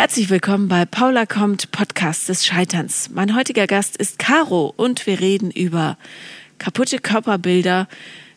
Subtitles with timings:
[0.00, 3.10] Herzlich willkommen bei Paula kommt, Podcast des Scheiterns.
[3.12, 5.98] Mein heutiger Gast ist Caro und wir reden über
[6.58, 7.88] kaputte Körperbilder,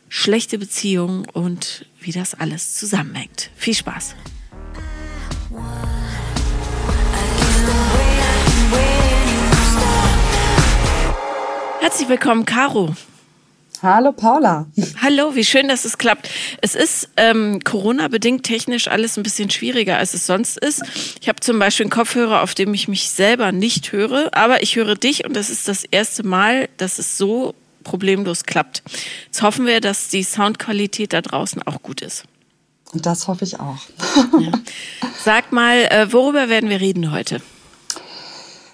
[0.09, 3.51] schlechte Beziehungen und wie das alles zusammenhängt.
[3.55, 4.15] Viel Spaß.
[11.79, 12.95] Herzlich willkommen, Caro.
[13.83, 14.67] Hallo Paula.
[15.01, 16.29] Hallo, wie schön, dass es klappt.
[16.61, 20.83] Es ist ähm, Corona-bedingt technisch alles ein bisschen schwieriger, als es sonst ist.
[21.19, 24.75] Ich habe zum Beispiel einen Kopfhörer, auf dem ich mich selber nicht höre, aber ich
[24.75, 28.83] höre dich und das ist das erste Mal, dass es so problemlos klappt.
[29.25, 32.25] Jetzt hoffen wir, dass die Soundqualität da draußen auch gut ist.
[32.93, 33.79] Und das hoffe ich auch.
[34.39, 34.51] Ja.
[35.23, 37.41] Sag mal, äh, worüber werden wir reden heute?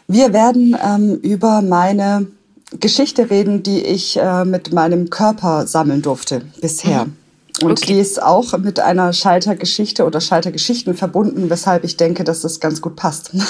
[0.09, 2.27] Wir werden ähm, über meine
[2.79, 7.05] Geschichte reden, die ich äh, mit meinem Körper sammeln durfte bisher.
[7.05, 7.15] Mhm.
[7.63, 7.93] Und okay.
[7.93, 12.81] die ist auch mit einer Scheitergeschichte oder Scheitergeschichten verbunden, weshalb ich denke, dass das ganz
[12.81, 13.31] gut passt.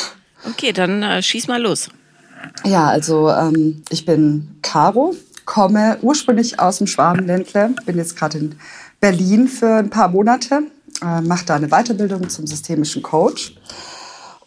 [0.48, 1.90] Okay, dann äh, schieß mal los.
[2.64, 8.56] Ja, also ähm, ich bin Caro, komme ursprünglich aus dem Schwabenländle, bin jetzt gerade in
[9.02, 10.62] Berlin für ein paar Monate,
[11.02, 13.56] äh, mache da eine Weiterbildung zum systemischen Coach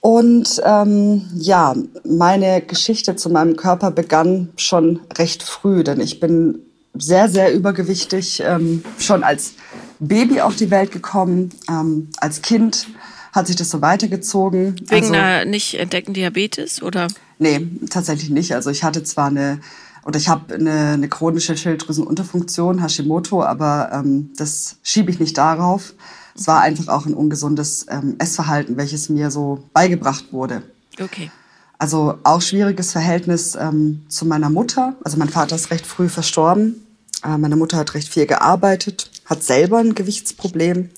[0.01, 6.61] und ähm, ja, meine Geschichte zu meinem Körper begann schon recht früh, denn ich bin
[6.95, 9.55] sehr, sehr übergewichtig, ähm, schon als
[9.99, 11.51] Baby auf die Welt gekommen.
[11.69, 12.89] Ähm, als Kind
[13.33, 14.77] hat sich das so weitergezogen.
[14.89, 17.09] Wegen also, einer nicht entdeckten Diabetes oder?
[17.39, 18.55] Nee, tatsächlich nicht.
[18.55, 19.61] Also ich hatte zwar eine
[20.05, 25.93] oder ich habe eine, eine chronische Schilddrüsenunterfunktion, Hashimoto, aber ähm, das schiebe ich nicht darauf.
[26.41, 30.63] Es war einfach auch ein ungesundes ähm, Essverhalten, welches mir so beigebracht wurde.
[30.99, 31.31] Okay.
[31.79, 34.97] Also auch schwieriges Verhältnis ähm, zu meiner Mutter.
[35.05, 36.87] Also mein Vater ist recht früh verstorben.
[37.23, 40.89] Äh, meine Mutter hat recht viel gearbeitet, hat selber ein Gewichtsproblem.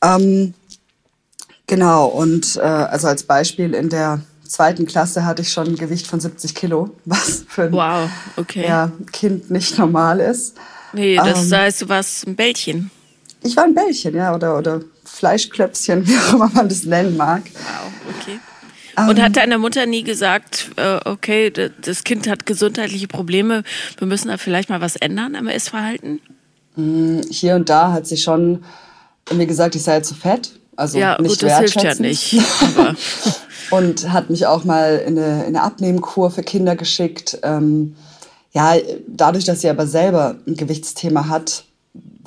[0.00, 0.54] Ähm,
[1.66, 6.06] genau, und äh, also als Beispiel in der zweiten Klasse hatte ich schon ein Gewicht
[6.06, 8.64] von 70 Kilo, was für ein wow, okay.
[8.64, 10.56] ja, Kind nicht normal ist.
[10.92, 12.92] Nee, das ähm, heißt, du warst ein Bällchen.
[13.42, 17.42] Ich war ein Bällchen, ja, oder, oder Fleischklöpschen, wie auch immer man das nennen mag.
[17.54, 18.38] Wow, okay.
[18.96, 23.62] Und ähm, hat deine Mutter nie gesagt, äh, okay, das Kind hat gesundheitliche Probleme,
[23.96, 26.20] wir müssen da vielleicht mal was ändern am Essverhalten?
[26.74, 28.64] Mm, hier und da hat sie schon
[29.32, 30.52] mir gesagt, ich sei zu fett.
[30.74, 32.40] Also ja, nicht gut, das hilft ja nicht.
[33.70, 37.38] und hat mich auch mal in eine, in eine Abnehmkur für Kinder geschickt.
[37.42, 37.96] Ähm,
[38.52, 38.74] ja,
[39.06, 41.64] dadurch, dass sie aber selber ein Gewichtsthema hat,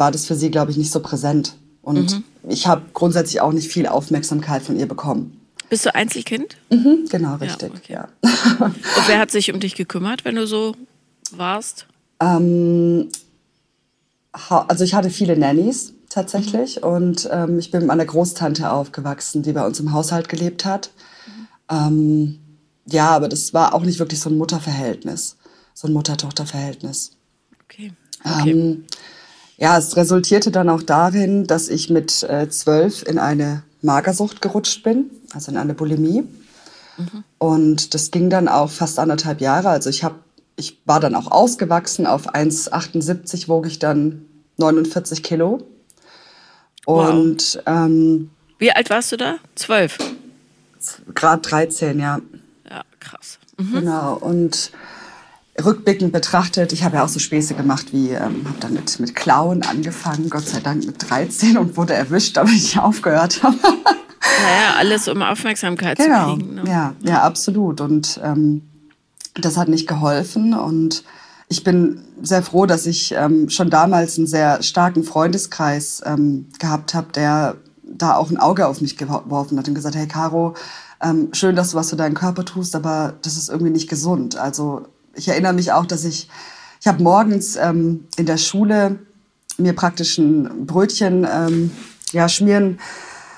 [0.02, 1.54] war das für sie, glaube ich, nicht so präsent.
[1.84, 2.24] Und mhm.
[2.50, 5.40] ich habe grundsätzlich auch nicht viel Aufmerksamkeit von ihr bekommen.
[5.70, 6.58] Bist du Einzelkind?
[6.72, 7.72] Mhm, genau, richtig.
[7.88, 8.30] Ja, okay.
[8.30, 8.66] ja.
[8.66, 10.76] Und wer hat sich um dich gekümmert, wenn du so
[11.30, 11.86] warst?
[12.20, 13.10] Ähm,
[14.50, 16.88] also ich hatte viele Nannies tatsächlich mhm.
[16.88, 20.90] und ähm, ich bin mit meiner Großtante aufgewachsen, die bei uns im Haushalt gelebt hat.
[21.28, 21.48] Mhm.
[21.78, 22.40] Ähm,
[22.88, 25.38] ja, aber das war auch nicht wirklich so ein Mutterverhältnis,
[25.76, 27.12] so ein Mutter-Tochter-Verhältnis.
[27.66, 27.94] Okay.
[28.26, 28.84] okay.
[29.62, 34.82] Ja, es resultierte dann auch darin, dass ich mit äh, zwölf in eine Magersucht gerutscht
[34.82, 36.24] bin, also in eine Bulimie.
[36.98, 37.24] Mhm.
[37.38, 39.70] Und das ging dann auch fast anderthalb Jahre.
[39.70, 40.16] Also ich habe,
[40.56, 42.08] ich war dann auch ausgewachsen.
[42.08, 44.26] Auf 1,78 wog ich dann
[44.58, 45.62] 49 Kilo.
[46.88, 47.64] Und wow.
[47.68, 49.36] ähm, wie alt warst du da?
[49.54, 50.00] Zwölf.
[51.14, 52.20] Grad 13, ja.
[52.68, 53.38] Ja, krass.
[53.58, 53.74] Mhm.
[53.74, 54.16] Genau.
[54.16, 54.72] Und
[55.64, 59.16] rückblickend betrachtet, ich habe ja auch so Späße gemacht, wie ähm, habe dann mit, mit
[59.16, 63.58] Klauen angefangen, Gott sei Dank mit 13 und wurde erwischt, aber ich aufgehört habe.
[64.44, 66.32] Naja, alles um Aufmerksamkeit genau.
[66.32, 66.56] zu kriegen.
[66.56, 66.64] Ne?
[66.68, 67.82] Ja, ja, absolut.
[67.82, 68.62] Und ähm,
[69.36, 70.54] das hat nicht geholfen.
[70.54, 71.04] Und
[71.48, 76.94] ich bin sehr froh, dass ich ähm, schon damals einen sehr starken Freundeskreis ähm, gehabt
[76.94, 80.56] habe, der da auch ein Auge auf mich geworfen hat und gesagt, hey Caro,
[81.02, 84.38] ähm, schön, dass du was für deinen Körper tust, aber das ist irgendwie nicht gesund.
[84.38, 84.86] Also
[85.16, 86.28] ich erinnere mich auch, dass ich,
[86.80, 89.00] ich habe morgens ähm, in der Schule
[89.58, 91.72] mir praktisch ein Brötchen ähm,
[92.12, 92.80] ja, schmieren,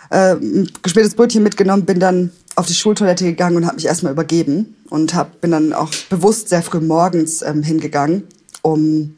[0.10, 4.14] äh, ein geschmiertes Brötchen mitgenommen, bin dann auf die Schultoilette gegangen und habe mich erstmal
[4.14, 8.28] übergeben und hab, bin dann auch bewusst sehr früh morgens ähm, hingegangen,
[8.62, 9.18] um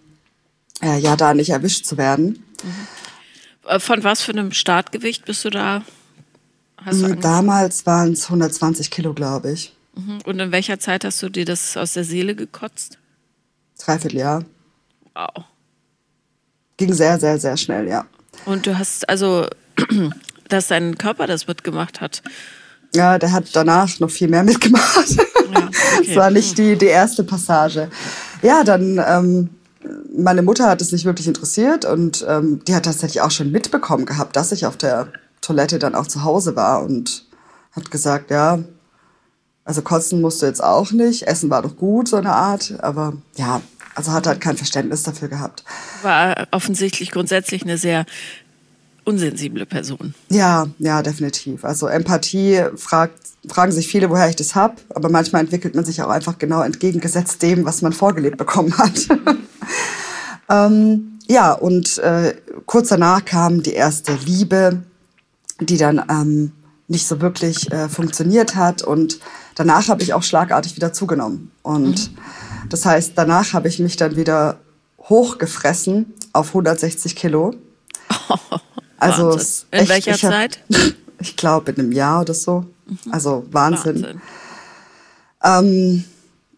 [0.81, 2.43] äh, ja da nicht erwischt zu werden.
[2.63, 3.79] Mhm.
[3.79, 5.83] Von was für einem Startgewicht bist du da?
[6.89, 9.74] Du Damals waren es 120 Kilo, glaube ich.
[9.95, 10.19] Mhm.
[10.25, 12.97] Und in welcher Zeit hast du dir das aus der Seele gekotzt?
[13.79, 14.43] Dreivierteljahr.
[15.13, 15.45] Wow.
[16.77, 18.05] Ging sehr, sehr, sehr schnell, ja.
[18.45, 19.47] Und du hast also,
[20.49, 22.21] dass dein Körper das mitgemacht hat.
[22.93, 25.09] Ja, der hat danach noch viel mehr mitgemacht.
[25.09, 25.23] Ja,
[25.67, 26.07] okay.
[26.07, 27.89] das war nicht die, die erste Passage.
[28.41, 29.49] Ja, dann, ähm,
[30.17, 34.05] meine Mutter hat es nicht wirklich interessiert und ähm, die hat tatsächlich auch schon mitbekommen
[34.05, 37.25] gehabt, dass ich auf der Toilette dann auch zu Hause war und
[37.71, 38.59] hat gesagt, ja,
[39.65, 43.13] also kotzen musst du jetzt auch nicht, Essen war doch gut, so eine Art, aber
[43.35, 43.61] ja,
[43.95, 45.63] also hat halt kein Verständnis dafür gehabt.
[46.03, 48.05] War offensichtlich grundsätzlich eine sehr
[49.05, 50.13] unsensible Person.
[50.29, 51.65] Ja, ja, definitiv.
[51.65, 56.01] Also Empathie fragt, fragen sich viele, woher ich das hab, aber manchmal entwickelt man sich
[56.01, 59.07] auch einfach genau entgegengesetzt dem, was man vorgelebt bekommen hat.
[60.49, 62.35] ähm, ja, und äh,
[62.65, 64.83] kurz danach kam die erste Liebe,
[65.59, 66.51] die dann ähm,
[66.87, 69.19] nicht so wirklich äh, funktioniert hat und
[69.55, 72.17] danach habe ich auch schlagartig wieder zugenommen und mhm.
[72.69, 74.59] das heißt, danach habe ich mich dann wieder
[74.99, 77.53] hochgefressen auf 160 Kilo.
[78.29, 78.37] Oh,
[78.97, 80.59] also echt, in welcher ich hab, Zeit?
[81.17, 82.65] Ich glaube in einem Jahr oder so.
[82.85, 82.97] Mhm.
[83.13, 84.03] Also Wahnsinn.
[84.03, 84.21] Wahnsinn.
[85.41, 86.03] Ähm,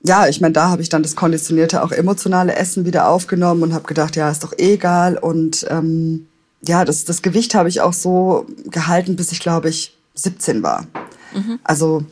[0.03, 3.73] ja, ich meine, da habe ich dann das konditionierte, auch emotionale Essen wieder aufgenommen und
[3.73, 5.17] habe gedacht, ja, ist doch eh egal.
[5.17, 6.27] Und ähm,
[6.65, 10.87] ja, das, das Gewicht habe ich auch so gehalten, bis ich, glaube ich, 17 war.
[11.33, 11.59] Mhm.
[11.63, 12.03] Also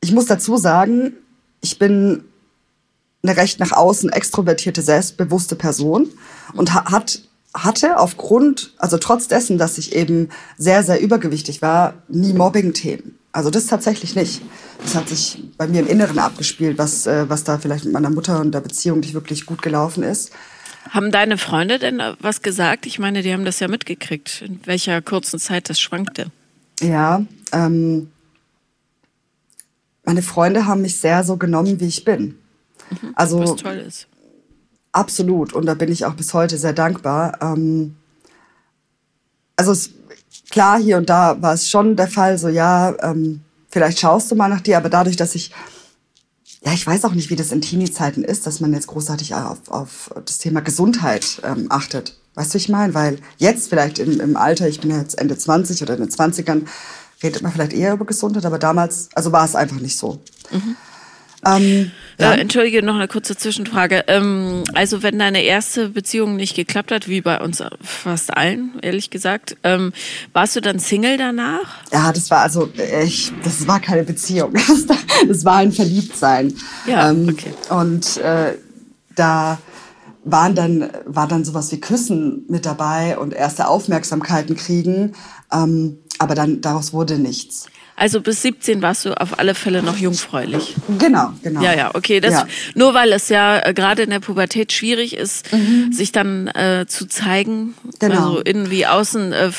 [0.00, 1.14] ich muss dazu sagen,
[1.60, 2.24] ich bin
[3.22, 6.08] eine recht nach außen extrovertierte, selbstbewusste Person
[6.54, 7.20] und ha hat,
[7.54, 10.28] hatte aufgrund, also trotz dessen, dass ich eben
[10.58, 13.18] sehr, sehr übergewichtig war, nie Mobbing-Themen.
[13.32, 14.40] Also das tatsächlich nicht.
[14.82, 18.10] Das hat sich bei mir im Inneren abgespielt, was, äh, was da vielleicht mit meiner
[18.10, 20.32] Mutter und der Beziehung nicht wirklich gut gelaufen ist.
[20.90, 22.86] Haben deine Freunde denn was gesagt?
[22.86, 26.30] Ich meine, die haben das ja mitgekriegt, in welcher kurzen Zeit das schwankte.
[26.80, 28.08] Ja, ähm,
[30.06, 32.38] meine Freunde haben mich sehr so genommen, wie ich bin.
[32.90, 34.06] Mhm, also, was toll ist.
[34.92, 35.52] Absolut.
[35.52, 37.36] Und da bin ich auch bis heute sehr dankbar.
[37.42, 37.96] Ähm,
[39.56, 39.90] also es,
[40.50, 44.36] klar, hier und da war es schon der Fall, so ja, ähm, vielleicht schaust du
[44.36, 45.52] mal nach dir, aber dadurch, dass ich
[46.64, 49.70] ja, ich weiß auch nicht, wie das in Teenie-Zeiten ist, dass man jetzt großartig auf,
[49.70, 52.18] auf das Thema Gesundheit ähm, achtet.
[52.34, 52.92] Weißt du, ich meine?
[52.92, 56.10] Weil jetzt vielleicht im, im Alter, ich bin ja jetzt Ende 20 oder in den
[56.10, 56.62] 20ern,
[57.22, 60.20] redet man vielleicht eher über Gesundheit, aber damals, also war es einfach nicht so.
[60.50, 60.76] Mhm.
[61.44, 62.32] Ähm, ja.
[62.32, 64.04] äh, Entschuldige, noch eine kurze Zwischenfrage.
[64.08, 69.10] Ähm, also wenn deine erste Beziehung nicht geklappt hat, wie bei uns fast allen, ehrlich
[69.10, 69.92] gesagt, ähm,
[70.32, 71.82] warst du dann Single danach?
[71.92, 72.68] Ja, das war also,
[73.04, 74.54] ich, das war keine Beziehung.
[75.28, 76.52] Das war ein Verliebtsein.
[76.86, 77.52] Ja, ähm, okay.
[77.70, 78.52] Und äh,
[79.14, 79.58] da
[80.24, 85.14] waren dann, war dann sowas wie Küssen mit dabei und erste Aufmerksamkeiten kriegen.
[85.52, 87.66] Ähm, aber dann daraus wurde nichts.
[87.98, 90.74] Also bis 17 warst du auf alle Fälle noch jungfräulich.
[90.98, 91.62] Genau, genau.
[91.62, 92.20] Ja, ja, okay.
[92.20, 92.46] Das, ja.
[92.74, 95.92] Nur weil es ja äh, gerade in der Pubertät schwierig ist, mhm.
[95.92, 98.14] sich dann äh, zu zeigen, genau.
[98.14, 99.50] also innen wie außen, äh,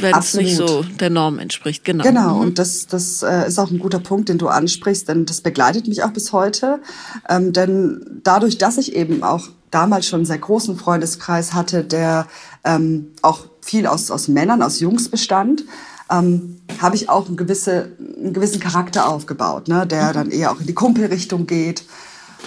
[0.00, 1.84] wenn es nicht so der Norm entspricht.
[1.84, 2.02] Genau.
[2.02, 2.40] Genau, mhm.
[2.40, 5.86] und das, das äh, ist auch ein guter Punkt, den du ansprichst, denn das begleitet
[5.86, 6.80] mich auch bis heute.
[7.28, 12.26] Ähm, denn dadurch, dass ich eben auch damals schon einen sehr großen Freundeskreis hatte, der
[12.64, 15.64] ähm, auch viel aus, aus Männern, aus Jungs bestand,
[16.10, 19.86] ähm, habe ich auch einen, gewisse, einen gewissen Charakter aufgebaut, ne?
[19.86, 21.84] der dann eher auch in die Kumpelrichtung geht.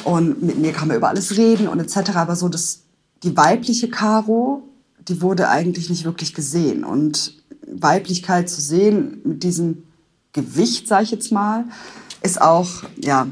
[0.04, 2.12] Und mit mir kann man über alles reden und etc.
[2.16, 2.82] Aber so das,
[3.24, 4.62] die weibliche Caro,
[5.08, 6.84] die wurde eigentlich nicht wirklich gesehen.
[6.84, 7.34] Und
[7.66, 9.84] Weiblichkeit zu sehen mit diesem
[10.34, 11.66] Gewicht, sage ich jetzt mal,
[12.22, 13.28] ist auch ja,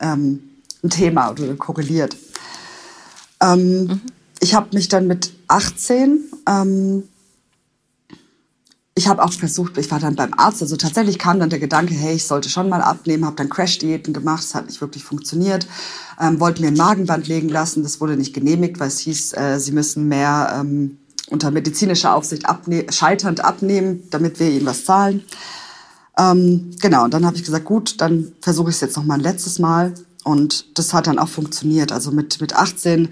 [0.00, 0.40] ähm,
[0.84, 2.16] ein Thema oder korreliert.
[3.40, 4.00] Ähm, mhm.
[4.40, 7.04] Ich habe mich dann mit 18 ähm,
[8.96, 11.94] ich habe auch versucht, ich war dann beim Arzt, also tatsächlich kam dann der Gedanke,
[11.94, 15.66] hey, ich sollte schon mal abnehmen, habe dann Crash-Diäten gemacht, es hat nicht wirklich funktioniert,
[16.20, 19.58] ähm, wollte mir ein Magenband legen lassen, das wurde nicht genehmigt, weil es hieß, äh,
[19.58, 20.98] sie müssen mehr ähm,
[21.28, 25.24] unter medizinischer Aufsicht abne scheiternd abnehmen, damit wir ihnen was zahlen.
[26.16, 29.14] Ähm, genau, und dann habe ich gesagt, gut, dann versuche ich es jetzt noch mal
[29.14, 31.90] ein letztes Mal und das hat dann auch funktioniert.
[31.90, 33.08] Also mit, mit 18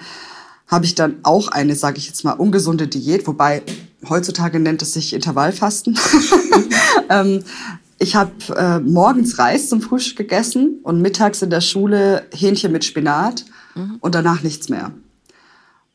[0.68, 3.62] habe ich dann auch eine, sage ich jetzt mal, ungesunde Diät, wobei
[4.08, 5.98] heutzutage nennt es sich Intervallfasten.
[7.10, 7.44] ähm,
[7.98, 12.84] ich habe äh, morgens Reis zum Frühstück gegessen und mittags in der Schule Hähnchen mit
[12.84, 13.44] Spinat
[13.74, 13.98] mhm.
[14.00, 14.92] und danach nichts mehr.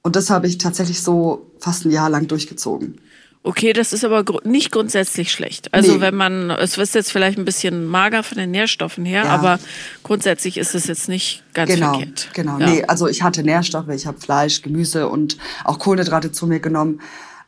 [0.03, 3.01] Und das habe ich tatsächlich so fast ein Jahr lang durchgezogen.
[3.43, 5.73] Okay, das ist aber gr nicht grundsätzlich schlecht.
[5.73, 6.01] Also nee.
[6.01, 9.29] wenn man, es ist jetzt vielleicht ein bisschen mager von den Nährstoffen her, ja.
[9.29, 9.59] aber
[10.03, 12.29] grundsätzlich ist es jetzt nicht ganz genau, verkehrt.
[12.33, 12.69] Genau, ja.
[12.69, 16.99] nee, also ich hatte Nährstoffe, ich habe Fleisch, Gemüse und auch Kohlenhydrate zu mir genommen,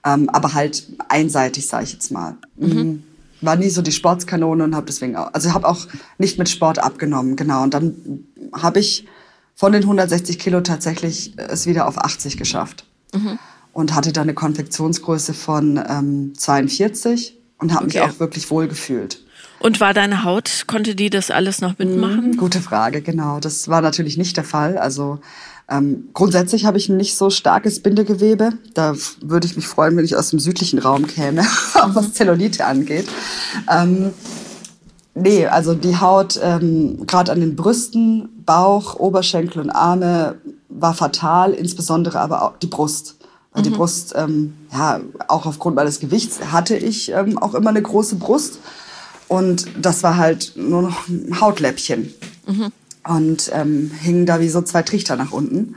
[0.05, 2.37] ähm, aber halt einseitig, sage ich jetzt mal.
[2.57, 2.67] Mhm.
[2.67, 3.03] mhm.
[3.41, 5.87] War nie so die Sportskanone und habe deswegen auch, also habe auch
[6.17, 7.63] nicht mit Sport abgenommen, genau.
[7.63, 9.07] Und dann habe ich
[9.55, 12.83] von den 160 Kilo tatsächlich es wieder auf 80 geschafft.
[13.13, 13.39] Mhm
[13.73, 17.99] und hatte dann eine Konfektionsgröße von ähm, 42 und habe okay.
[17.99, 19.23] mich auch wirklich wohl gefühlt.
[19.59, 22.31] Und war deine Haut, konnte die das alles noch mitmachen?
[22.31, 23.39] Mhm, gute Frage, genau.
[23.39, 24.77] Das war natürlich nicht der Fall.
[24.77, 25.19] Also
[25.69, 28.53] ähm, grundsätzlich habe ich ein nicht so starkes Bindegewebe.
[28.73, 31.41] Da würde ich mich freuen, wenn ich aus dem südlichen Raum käme,
[31.75, 33.07] auch was Zellulite angeht.
[33.71, 34.11] Ähm,
[35.13, 41.53] nee, also die Haut, ähm, gerade an den Brüsten, Bauch, Oberschenkel und Arme war fatal,
[41.53, 43.17] insbesondere aber auch die Brust.
[43.51, 43.63] Weil mhm.
[43.63, 48.15] die Brust, ähm, ja, auch aufgrund meines Gewichts hatte ich ähm, auch immer eine große
[48.15, 48.59] Brust.
[49.27, 52.11] Und das war halt nur noch ein Hautläppchen.
[52.47, 52.71] Mhm.
[53.07, 55.75] Und ähm, hingen da wie so zwei Trichter nach unten.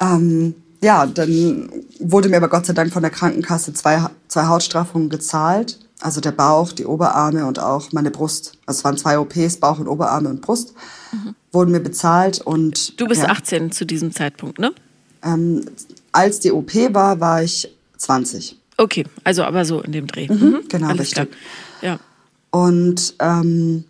[0.00, 5.08] Ähm, ja, dann wurde mir aber Gott sei Dank von der Krankenkasse zwei, zwei Hautstraffungen
[5.08, 5.78] gezahlt.
[6.00, 8.52] Also der Bauch, die Oberarme und auch meine Brust.
[8.66, 10.74] Also es waren zwei OPs, Bauch und Oberarme und Brust.
[11.10, 11.34] Mhm.
[11.50, 13.00] Wurden mir bezahlt und.
[13.00, 14.72] Du bist ja, 18 zu diesem Zeitpunkt, ne?
[15.24, 15.64] Ähm,
[16.12, 18.56] als die OP war, war ich 20.
[18.76, 20.28] Okay, also aber so in dem Dreh.
[20.28, 20.60] Mhm, mhm.
[20.68, 21.30] Genau, Alles richtig.
[21.80, 21.98] Klar.
[21.98, 22.00] Ja.
[22.50, 23.84] Und ähm,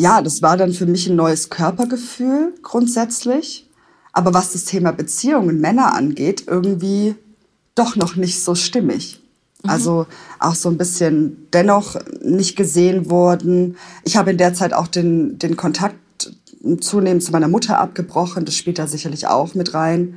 [0.00, 3.68] ja, das war dann für mich ein neues Körpergefühl grundsätzlich.
[4.12, 7.14] Aber was das Thema Beziehungen Männer angeht, irgendwie
[7.74, 9.20] doch noch nicht so stimmig.
[9.62, 9.70] Mhm.
[9.70, 10.06] Also
[10.38, 13.76] auch so ein bisschen dennoch nicht gesehen worden.
[14.04, 15.96] Ich habe in der Zeit auch den, den Kontakt
[16.80, 18.44] zunehmend zu meiner Mutter abgebrochen.
[18.44, 20.16] Das spielt da sicherlich auch mit rein.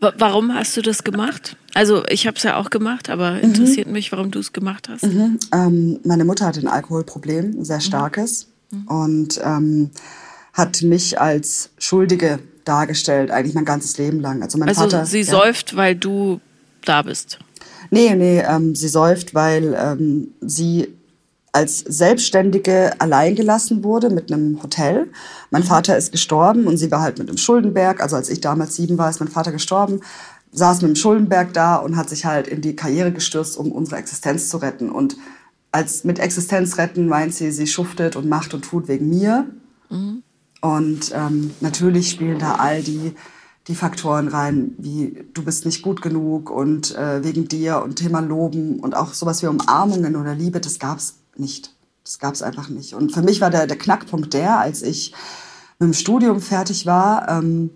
[0.00, 1.56] Warum hast du das gemacht?
[1.72, 3.40] Also ich habe es ja auch gemacht, aber mhm.
[3.40, 3.94] interessiert mhm.
[3.94, 5.04] mich, warum du es gemacht hast.
[5.04, 5.38] Mhm.
[5.52, 7.82] Ähm, meine Mutter hatte ein Alkoholproblem, ein sehr mhm.
[7.82, 8.86] starkes, mhm.
[8.86, 9.90] und ähm,
[10.52, 14.42] hat mich als Schuldige dargestellt, eigentlich mein ganzes Leben lang.
[14.42, 15.24] Also, mein also Vater, sie ja.
[15.24, 16.40] säuft, weil du
[16.84, 17.38] da bist.
[17.90, 20.88] Nee, nee, ähm, sie säuft, weil ähm, sie
[21.54, 25.12] als Selbstständige alleingelassen wurde mit einem Hotel.
[25.50, 25.66] Mein mhm.
[25.66, 28.02] Vater ist gestorben und sie war halt mit dem Schuldenberg.
[28.02, 30.00] Also als ich damals sieben war, ist mein Vater gestorben,
[30.50, 33.98] saß mit dem Schuldenberg da und hat sich halt in die Karriere gestürzt, um unsere
[33.98, 34.90] Existenz zu retten.
[34.90, 35.16] Und
[35.70, 39.46] als mit Existenz retten meint sie, sie schuftet und macht und tut wegen mir.
[39.90, 40.24] Mhm.
[40.60, 43.14] Und ähm, natürlich spielen da all die
[43.68, 48.20] die Faktoren rein, wie du bist nicht gut genug und äh, wegen dir und Thema
[48.20, 51.74] Loben und auch sowas wie Umarmungen oder Liebe, das gab's nicht.
[52.04, 52.94] Das gab es einfach nicht.
[52.94, 55.12] Und für mich war der, der Knackpunkt der, als ich
[55.78, 57.70] mit dem Studium fertig war ähm,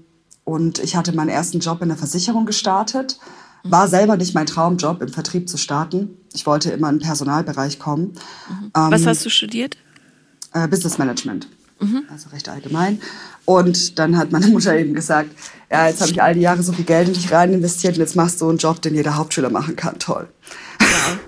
[0.44, 3.18] und ich hatte meinen ersten Job in der Versicherung gestartet.
[3.64, 6.16] War selber nicht mein Traumjob, im Vertrieb zu starten.
[6.32, 8.14] Ich wollte immer in den Personalbereich kommen.
[8.48, 8.70] Mhm.
[8.72, 9.76] Was ähm, hast du studiert?
[10.52, 11.48] Äh, Business Management.
[11.80, 12.04] Mhm.
[12.10, 13.00] Also recht allgemein.
[13.44, 15.30] Und dann hat meine Mutter eben gesagt,
[15.70, 18.00] ja, jetzt habe ich all die Jahre so viel Geld in dich rein investiert und
[18.00, 19.98] jetzt machst du einen Job, den jeder Hauptschüler machen kann.
[19.98, 20.28] Toll.
[20.80, 21.18] Ja.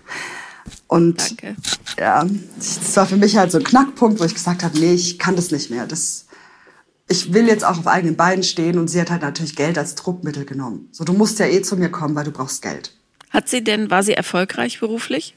[0.86, 1.56] Und Danke.
[1.98, 2.26] ja,
[2.56, 5.36] das war für mich halt so ein Knackpunkt, wo ich gesagt habe, nee, ich kann
[5.36, 5.86] das nicht mehr.
[5.86, 6.26] Das,
[7.08, 9.94] ich will jetzt auch auf eigenen Beinen stehen und sie hat halt natürlich Geld als
[9.94, 10.88] Druckmittel genommen.
[10.92, 12.94] So, du musst ja eh zu mir kommen, weil du brauchst Geld.
[13.30, 15.36] Hat sie denn, war sie erfolgreich beruflich?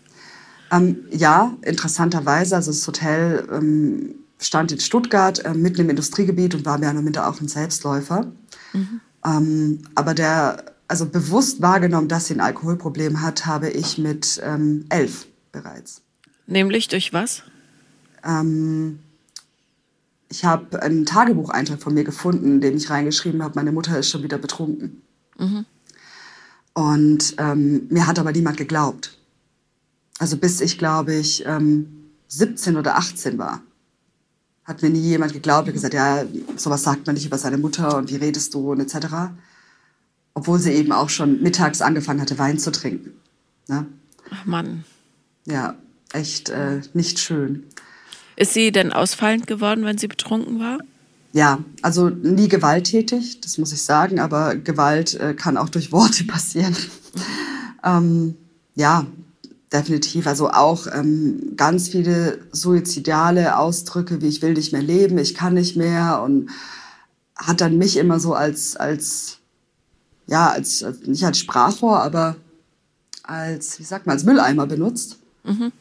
[0.71, 2.55] Ähm, ja, interessanterweise.
[2.55, 7.01] Also das Hotel ähm, stand in Stuttgart, äh, mitten im Industriegebiet und war mehr oder
[7.01, 8.31] minder auch ein Selbstläufer.
[8.73, 9.01] Mhm.
[9.25, 14.85] Ähm, aber der, also bewusst wahrgenommen, dass sie ein Alkoholproblem hat, habe ich mit ähm,
[14.89, 16.03] elf bereits.
[16.45, 17.41] Nämlich durch was?
[18.23, 18.99] Ähm,
[20.29, 24.11] ich habe einen Tagebucheintrag von mir gefunden, in dem ich reingeschrieben habe, meine Mutter ist
[24.11, 25.01] schon wieder betrunken.
[25.39, 25.65] Mhm.
[26.73, 29.17] Und ähm, mir hat aber niemand geglaubt.
[30.19, 33.63] Also bis ich, glaube ich, ähm, 17 oder 18 war,
[34.63, 36.23] hat mir nie jemand geglaubt und gesagt, ja,
[36.55, 39.33] sowas sagt man nicht über seine Mutter und wie redest du und etc.
[40.33, 43.11] Obwohl sie eben auch schon mittags angefangen hatte, Wein zu trinken.
[43.67, 43.85] Ne?
[44.31, 44.83] Ach Mann.
[45.45, 45.75] Ja,
[46.11, 47.63] echt äh, nicht schön.
[48.35, 50.79] Ist sie denn ausfallend geworden, wenn sie betrunken war?
[51.33, 56.23] Ja, also nie gewalttätig, das muss ich sagen, aber Gewalt äh, kann auch durch Worte
[56.27, 56.75] passieren.
[57.83, 58.35] ähm,
[58.75, 59.05] ja,
[59.71, 60.27] definitiv.
[60.27, 65.55] Also auch ähm, ganz viele suizidale Ausdrücke, wie ich will nicht mehr leben, ich kann
[65.55, 66.49] nicht mehr und
[67.35, 69.39] hat dann mich immer so als, als
[70.27, 72.35] ja, als, nicht als Sprachrohr, aber
[73.23, 75.17] als, wie sagt man, als Mülleimer benutzt.
[75.43, 75.71] Mhm.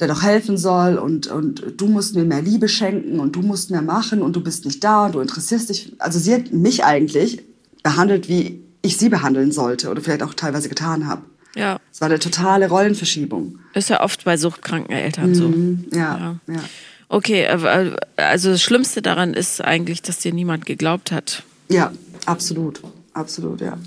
[0.00, 3.70] Der doch helfen soll und, und du musst mir mehr Liebe schenken und du musst
[3.70, 5.92] mehr machen und du bist nicht da und du interessierst dich.
[6.00, 7.44] Also sie hat mich eigentlich
[7.84, 11.22] behandelt, wie ich sie behandeln sollte oder vielleicht auch teilweise getan habe.
[11.54, 11.78] Ja.
[11.92, 13.60] Es war eine totale Rollenverschiebung.
[13.74, 15.34] Ist ja oft bei suchtkranken Eltern mhm.
[15.34, 15.96] so.
[15.96, 16.54] Ja, ja.
[16.54, 16.60] ja.
[17.08, 21.44] Okay, also das Schlimmste daran ist eigentlich, dass dir niemand geglaubt hat.
[21.68, 21.92] Ja,
[22.26, 22.80] absolut.
[23.14, 23.78] Absolut, ja.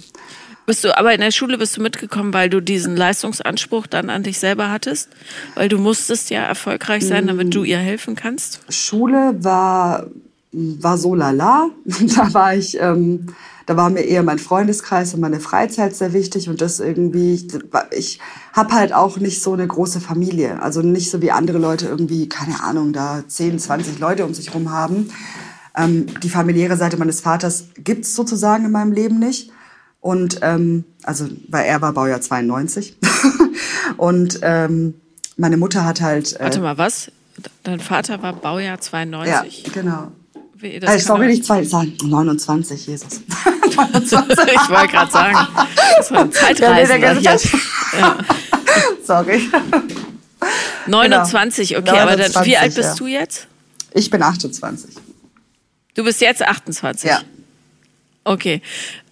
[0.65, 4.23] Bist du, aber in der Schule bist du mitgekommen, weil du diesen Leistungsanspruch dann an
[4.23, 5.09] dich selber hattest?
[5.55, 8.61] Weil du musstest ja erfolgreich sein, damit du ihr helfen kannst?
[8.69, 10.07] Schule war
[10.51, 11.69] war so lala.
[11.85, 13.27] Da war ich, ähm,
[13.65, 17.47] da war mir eher mein Freundeskreis und meine Freizeit sehr wichtig und das irgendwie, ich,
[17.91, 18.19] ich
[18.53, 20.61] habe halt auch nicht so eine große Familie.
[20.61, 24.53] Also nicht so wie andere Leute irgendwie, keine Ahnung, da 10, 20 Leute um sich
[24.53, 25.09] rum haben.
[25.77, 29.51] Ähm, die familiäre Seite meines Vaters gibt's sozusagen in meinem Leben nicht.
[30.01, 32.97] Und ähm, also, weil er war Baujahr 92.
[33.97, 34.95] und ähm,
[35.37, 36.35] meine Mutter hat halt.
[36.39, 37.11] Äh, Warte mal, was?
[37.63, 39.63] Dein Vater war Baujahr 92?
[39.67, 40.11] Ja, genau.
[40.55, 43.21] Wie, das äh, sorry, nicht zwei, sagen 29, Jesus.
[43.75, 44.37] 29.
[44.53, 45.37] ich wollte gerade sagen,
[45.97, 47.35] das war ein Zeitreisender ja,
[47.99, 48.17] ja.
[49.03, 49.41] Sorry.
[50.87, 52.95] 29, okay, 29, aber dann, wie alt bist ja.
[52.95, 53.47] du jetzt?
[53.93, 54.95] Ich bin 28.
[55.97, 57.09] Du bist jetzt 28?
[57.09, 57.23] Ja.
[58.23, 58.61] Okay,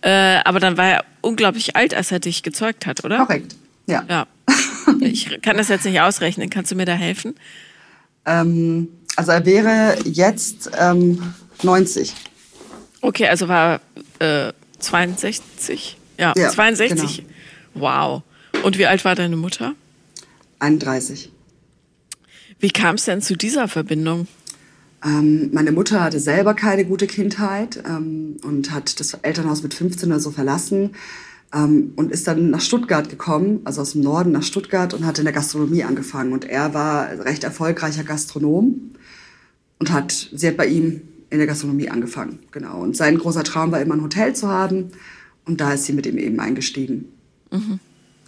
[0.02, 3.18] äh, aber dann war er unglaublich alt, als er dich gezeugt hat, oder?
[3.26, 3.56] Korrekt,
[3.88, 4.06] ja.
[4.08, 4.28] Ja.
[5.00, 6.52] Ich kann das jetzt nicht ausrechnen.
[6.52, 7.36] Kannst du mir da helfen?
[8.26, 12.14] Ähm, also er wäre jetzt ähm, 90.
[13.02, 13.82] Okay, also war
[14.20, 15.98] äh, 62?
[16.20, 17.18] Ja, ja 62.
[17.18, 17.30] Genau.
[17.74, 18.22] Wow.
[18.62, 19.74] Und wie alt war deine Mutter?
[20.60, 21.32] 31.
[22.60, 24.28] Wie kam es denn zu dieser Verbindung?
[25.06, 30.10] Ähm, meine Mutter hatte selber keine gute Kindheit ähm, und hat das Elternhaus mit 15
[30.10, 30.92] oder so verlassen
[31.54, 35.20] ähm, und ist dann nach Stuttgart gekommen, also aus dem Norden nach Stuttgart und hat
[35.20, 36.34] in der Gastronomie angefangen.
[36.34, 38.94] Und er war recht erfolgreicher Gastronom
[39.80, 42.82] und hat, sie hat bei ihm in der Gastronomie angefangen, genau.
[42.82, 44.92] Und sein großer Traum war immer ein Hotel zu haben
[45.46, 47.06] und da ist sie mit ihm eben eingestiegen.
[47.52, 47.80] Mhm.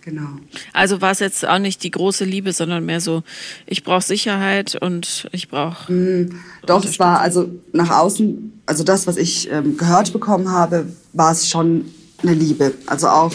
[0.08, 0.38] Genau.
[0.72, 3.24] Also war es jetzt auch nicht die große Liebe, sondern mehr so,
[3.66, 5.92] ich brauche Sicherheit und ich brauche.
[5.92, 10.88] Mm, doch, es war also nach außen, also das, was ich ähm, gehört bekommen habe,
[11.12, 11.92] war es schon
[12.24, 12.74] eine Liebe.
[12.86, 13.34] Also auch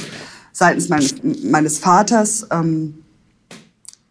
[0.53, 2.47] seitens meines, meines Vaters.
[2.51, 2.95] Ähm,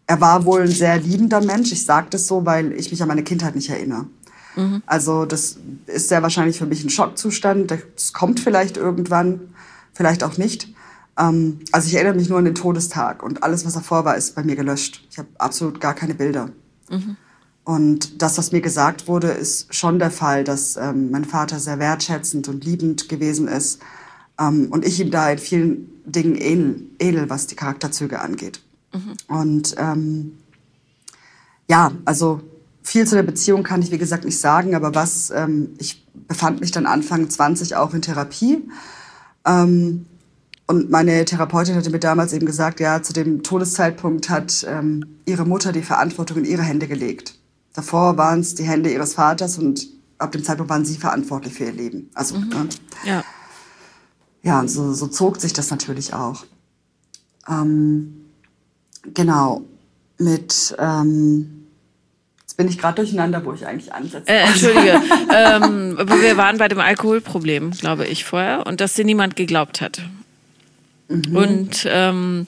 [0.06, 1.72] er war wohl ein sehr liebender Mensch.
[1.72, 4.06] Ich sage das so, weil ich mich an meine Kindheit nicht erinnere.
[4.54, 4.84] Mhm.
[4.86, 7.72] Also das ist sehr wahrscheinlich für mich ein Schockzustand.
[7.72, 9.40] Das kommt vielleicht irgendwann,
[9.94, 10.68] vielleicht auch nicht.
[11.18, 14.34] Ähm, also ich erinnere mich nur an den Todestag und alles, was davor war, ist
[14.34, 15.06] bei mir gelöscht.
[15.10, 16.50] Ich habe absolut gar keine Bilder.
[16.90, 17.16] Mhm.
[17.64, 21.78] Und das, was mir gesagt wurde, ist schon der Fall, dass ähm, mein Vater sehr
[21.78, 23.80] wertschätzend und liebend gewesen ist
[24.40, 28.60] ähm, und ich ihm da in vielen Dingen ähnel, ähnel was die Charakterzüge angeht.
[28.92, 29.34] Mhm.
[29.36, 30.38] Und ähm,
[31.68, 32.40] ja, also
[32.82, 36.60] viel zu der Beziehung kann ich, wie gesagt, nicht sagen, aber was, ähm, ich befand
[36.60, 38.68] mich dann Anfang 20 auch in Therapie.
[39.46, 40.06] Ähm,
[40.66, 45.44] und meine Therapeutin hatte mir damals eben gesagt, ja, zu dem Todeszeitpunkt hat ähm, ihre
[45.44, 47.34] Mutter die Verantwortung in ihre Hände gelegt.
[47.74, 49.86] Davor waren es die Hände ihres Vaters und
[50.18, 52.10] ab dem Zeitpunkt waren sie verantwortlich für ihr Leben.
[52.14, 52.48] Also, mhm.
[52.48, 52.68] ne?
[53.04, 53.24] ja
[54.42, 56.44] ja, und so, so zog sich das natürlich auch.
[57.48, 58.26] Ähm,
[59.14, 59.62] genau,
[60.18, 61.66] mit, ähm,
[62.40, 64.28] jetzt bin ich gerade durcheinander, wo ich eigentlich ansetze.
[64.28, 65.00] Äh, Entschuldige,
[65.34, 70.02] ähm, wir waren bei dem Alkoholproblem, glaube ich, vorher und dass dir niemand geglaubt hat.
[71.08, 71.36] Mhm.
[71.36, 72.46] Und ähm,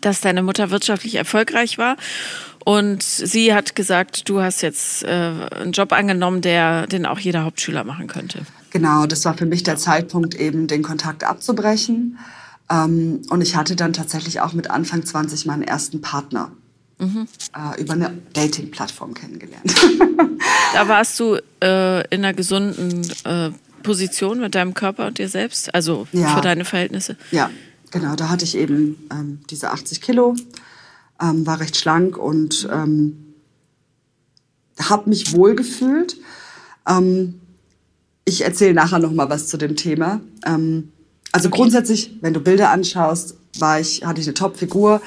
[0.00, 1.96] dass deine Mutter wirtschaftlich erfolgreich war
[2.64, 7.44] und sie hat gesagt, du hast jetzt äh, einen Job angenommen, der den auch jeder
[7.44, 8.40] Hauptschüler machen könnte.
[8.70, 12.18] Genau, das war für mich der Zeitpunkt, eben den Kontakt abzubrechen.
[12.70, 16.52] Ähm, und ich hatte dann tatsächlich auch mit Anfang 20 meinen ersten Partner
[16.98, 17.26] mhm.
[17.54, 19.74] äh, über eine Dating-Plattform kennengelernt.
[20.72, 23.50] da warst du äh, in einer gesunden äh,
[23.82, 26.28] Position mit deinem Körper und dir selbst, also ja.
[26.28, 27.16] für deine Verhältnisse?
[27.32, 27.50] Ja,
[27.92, 28.16] genau.
[28.16, 30.34] Da hatte ich eben ähm, diese 80 Kilo,
[31.20, 33.34] ähm, war recht schlank und ähm,
[34.80, 36.16] habe mich wohlgefühlt.
[36.88, 37.40] Ähm,
[38.24, 40.20] ich erzähle nachher noch mal was zu dem Thema.
[40.44, 40.92] Ähm,
[41.30, 41.58] also okay.
[41.58, 45.00] grundsätzlich, wenn du Bilder anschaust, war ich, hatte ich eine Top-Figur.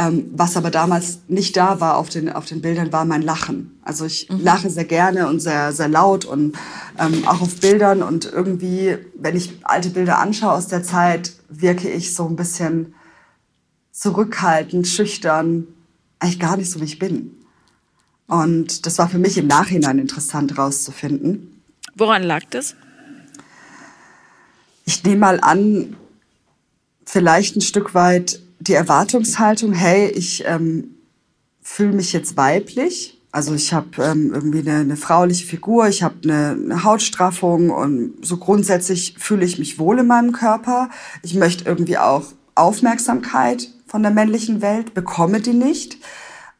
[0.00, 3.76] Ähm, was aber damals nicht da war auf den, auf den Bildern, war mein Lachen.
[3.82, 4.44] Also ich mhm.
[4.44, 6.56] lache sehr gerne und sehr, sehr laut und
[7.00, 8.04] ähm, auch auf Bildern.
[8.04, 12.94] Und irgendwie, wenn ich alte Bilder anschaue aus der Zeit, wirke ich so ein bisschen
[13.90, 15.66] zurückhaltend, schüchtern,
[16.20, 17.36] eigentlich gar nicht so, wie ich bin.
[18.28, 21.60] Und das war für mich im Nachhinein interessant herauszufinden.
[21.96, 22.76] Woran lag das?
[24.84, 25.96] Ich nehme mal an,
[27.04, 30.96] vielleicht ein Stück weit die Erwartungshaltung, hey, ich ähm,
[31.62, 33.20] fühle mich jetzt weiblich.
[33.30, 38.14] Also ich habe ähm, irgendwie eine, eine, frauliche Figur, ich habe eine, eine Hautstraffung und
[38.22, 40.88] so grundsätzlich fühle ich mich wohl in meinem Körper.
[41.22, 45.98] Ich möchte irgendwie auch Aufmerksamkeit von der männlichen Welt, bekomme die nicht.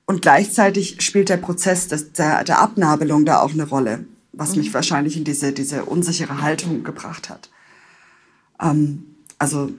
[0.05, 4.05] Und gleichzeitig spielt der Prozess des, der, der Abnabelung da auch eine Rolle
[4.39, 4.75] was mich mhm.
[4.75, 7.51] wahrscheinlich in diese, diese unsichere Haltung gebracht hat.
[8.61, 9.71] Ähm, also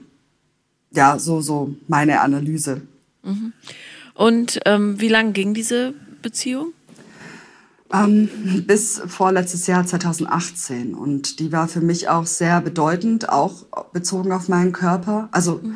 [0.92, 2.82] ja, so, so meine Analyse.
[3.22, 3.52] Mhm.
[4.14, 6.72] Und ähm, wie lange ging diese Beziehung?
[7.92, 8.28] Ähm,
[8.66, 10.94] bis vorletztes Jahr 2018.
[10.94, 15.28] Und die war für mich auch sehr bedeutend, auch bezogen auf meinen Körper.
[15.32, 15.74] Also mhm.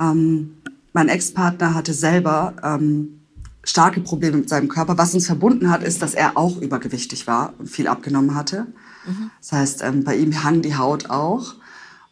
[0.00, 0.56] ähm,
[0.92, 3.20] mein Ex-Partner hatte selber ähm,
[3.62, 4.96] starke Probleme mit seinem Körper.
[4.96, 8.66] Was uns verbunden hat, ist, dass er auch übergewichtig war und viel abgenommen hatte.
[9.06, 9.30] Mhm.
[9.40, 11.56] Das heißt, ähm, bei ihm hang die Haut auch.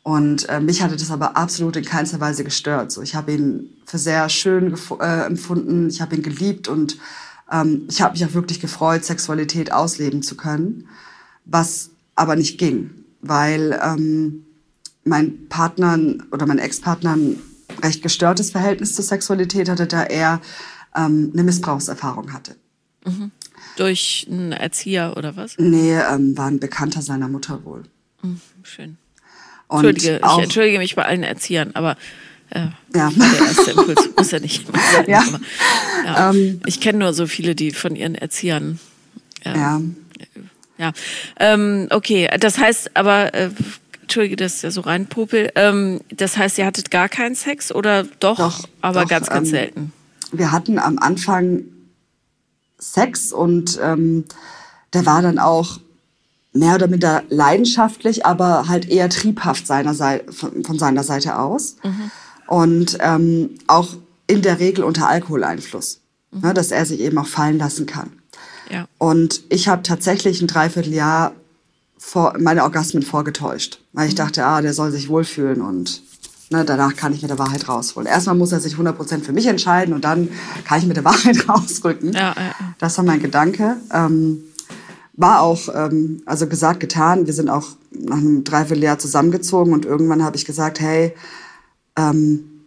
[0.08, 2.90] Und äh, mich hatte das aber absolut in keinster Weise gestört.
[2.90, 6.96] So, ich habe ihn für sehr schön äh, empfunden, ich habe ihn geliebt und
[7.52, 10.88] ähm, ich habe mich auch wirklich gefreut, Sexualität ausleben zu können,
[11.44, 14.46] was aber nicht ging, weil ähm,
[15.04, 15.98] mein Partner
[16.32, 17.42] oder mein Ex-Partner ein
[17.82, 20.40] recht gestörtes Verhältnis zur Sexualität hatte, da er
[20.96, 22.56] ähm, eine Missbrauchserfahrung hatte.
[23.04, 23.30] Mhm.
[23.76, 25.58] Durch einen Erzieher oder was?
[25.58, 27.82] Nee, ähm, war ein Bekannter seiner Mutter wohl.
[28.22, 28.96] Mhm, schön.
[29.68, 31.96] Und Entschuldige, ich entschuldige mich bei allen Erziehern, aber
[32.50, 33.10] äh, ja.
[33.16, 35.04] der erste Impuls muss ja nicht sein.
[35.06, 35.20] Ja.
[35.20, 35.40] Aber,
[36.04, 36.30] ja.
[36.30, 38.80] Ähm, ich kenne nur so viele, die von ihren Erziehern.
[39.44, 39.80] Äh, ja.
[40.78, 40.92] Ja.
[41.38, 43.34] Ähm, okay, das heißt aber.
[43.34, 43.50] Äh,
[44.02, 45.52] Entschuldige, das ist ja so rein Popel.
[45.54, 49.48] Ähm, das heißt, ihr hattet gar keinen Sex oder doch, doch aber doch, ganz, ganz
[49.48, 49.92] ähm, selten?
[50.32, 51.64] Wir hatten am Anfang
[52.78, 54.24] Sex und ähm,
[54.94, 55.78] der war dann auch
[56.58, 61.76] mehr oder minder leidenschaftlich, aber halt eher triebhaft seiner Seite, von, von seiner Seite aus.
[61.82, 62.10] Mhm.
[62.46, 63.94] Und ähm, auch
[64.26, 66.40] in der Regel unter Alkoholeinfluss, mhm.
[66.40, 68.10] ne, dass er sich eben auch fallen lassen kann.
[68.70, 68.86] Ja.
[68.98, 71.32] Und ich habe tatsächlich ein Dreivierteljahr
[71.96, 74.18] vor, meine Orgasmen vorgetäuscht, weil ich mhm.
[74.18, 76.02] dachte, ah, der soll sich wohlfühlen und
[76.50, 78.06] ne, danach kann ich mit der Wahrheit rausholen.
[78.06, 80.28] Erstmal muss er sich 100% für mich entscheiden und dann
[80.64, 82.12] kann ich mit der Wahrheit rausrücken.
[82.12, 82.54] Ja, ja.
[82.78, 83.76] Das war mein Gedanke.
[83.92, 84.42] Ähm,
[85.18, 87.26] war auch, ähm, also gesagt, getan.
[87.26, 91.12] Wir sind auch nach einem Dreivierteljahr zusammengezogen und irgendwann habe ich gesagt, hey,
[91.96, 92.62] ähm,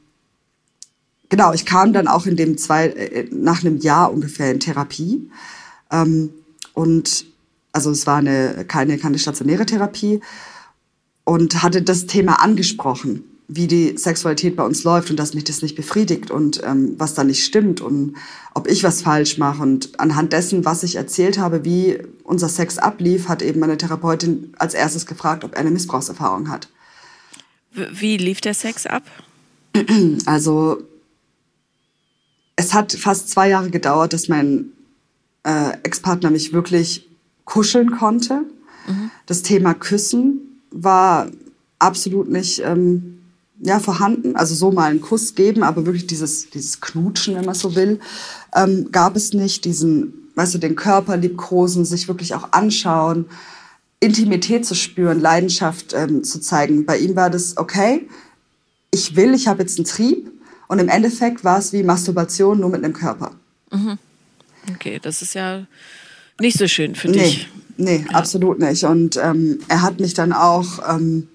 [1.29, 5.31] genau, ich kam dann auch in dem zwei, äh, nach einem Jahr ungefähr in Therapie.
[5.91, 6.31] Ähm,
[6.73, 7.25] und
[7.71, 10.19] also es war eine, keine, keine stationäre Therapie
[11.23, 15.61] und hatte das Thema angesprochen, wie die Sexualität bei uns läuft und dass mich das
[15.61, 18.15] nicht befriedigt und ähm, was da nicht stimmt und
[18.53, 19.61] ob ich was falsch mache.
[19.61, 24.53] Und anhand dessen, was ich erzählt habe, wie unser Sex ablief, hat eben meine Therapeutin
[24.57, 26.69] als erstes gefragt, ob er eine Missbrauchserfahrung hat.
[27.73, 29.03] Wie lief der Sex ab?
[30.25, 30.83] Also
[32.55, 34.71] es hat fast zwei Jahre gedauert, dass mein
[35.43, 37.09] äh, Ex-Partner mich wirklich
[37.43, 38.45] kuscheln konnte.
[38.87, 39.11] Mhm.
[39.25, 41.27] Das Thema Küssen war
[41.79, 43.20] absolut nicht ähm,
[43.62, 44.36] ja, vorhanden.
[44.36, 48.00] Also so mal einen Kuss geben, aber wirklich dieses, dieses Knutschen, wenn man so will,
[48.56, 49.65] ähm, gab es nicht.
[49.65, 53.26] Diesen, weißt du, den Körper liebkosen, sich wirklich auch anschauen,
[54.00, 56.86] Intimität zu spüren, Leidenschaft ähm, zu zeigen.
[56.86, 58.08] Bei ihm war das okay.
[58.89, 60.32] Ich will, ich habe jetzt einen Trieb.
[60.67, 63.32] Und im Endeffekt war es wie Masturbation nur mit einem Körper.
[63.71, 63.97] Mhm.
[64.74, 65.65] Okay, das ist ja
[66.39, 67.50] nicht so schön für nee, dich.
[67.78, 68.15] Nee, ja.
[68.15, 68.84] absolut nicht.
[68.86, 71.28] Und ähm, er hat mich dann auch ähm,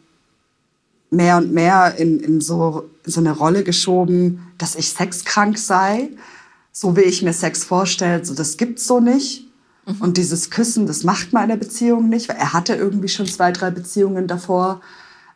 [1.10, 6.10] mehr und mehr in, in, so, so eine Rolle geschoben, dass ich sexkrank sei.
[6.72, 9.46] So wie ich mir Sex vorstelle, so das gibt's so nicht.
[9.86, 10.00] Mhm.
[10.00, 13.26] Und dieses Küssen, das macht man in der Beziehung nicht, weil er hatte irgendwie schon
[13.26, 14.82] zwei, drei Beziehungen davor.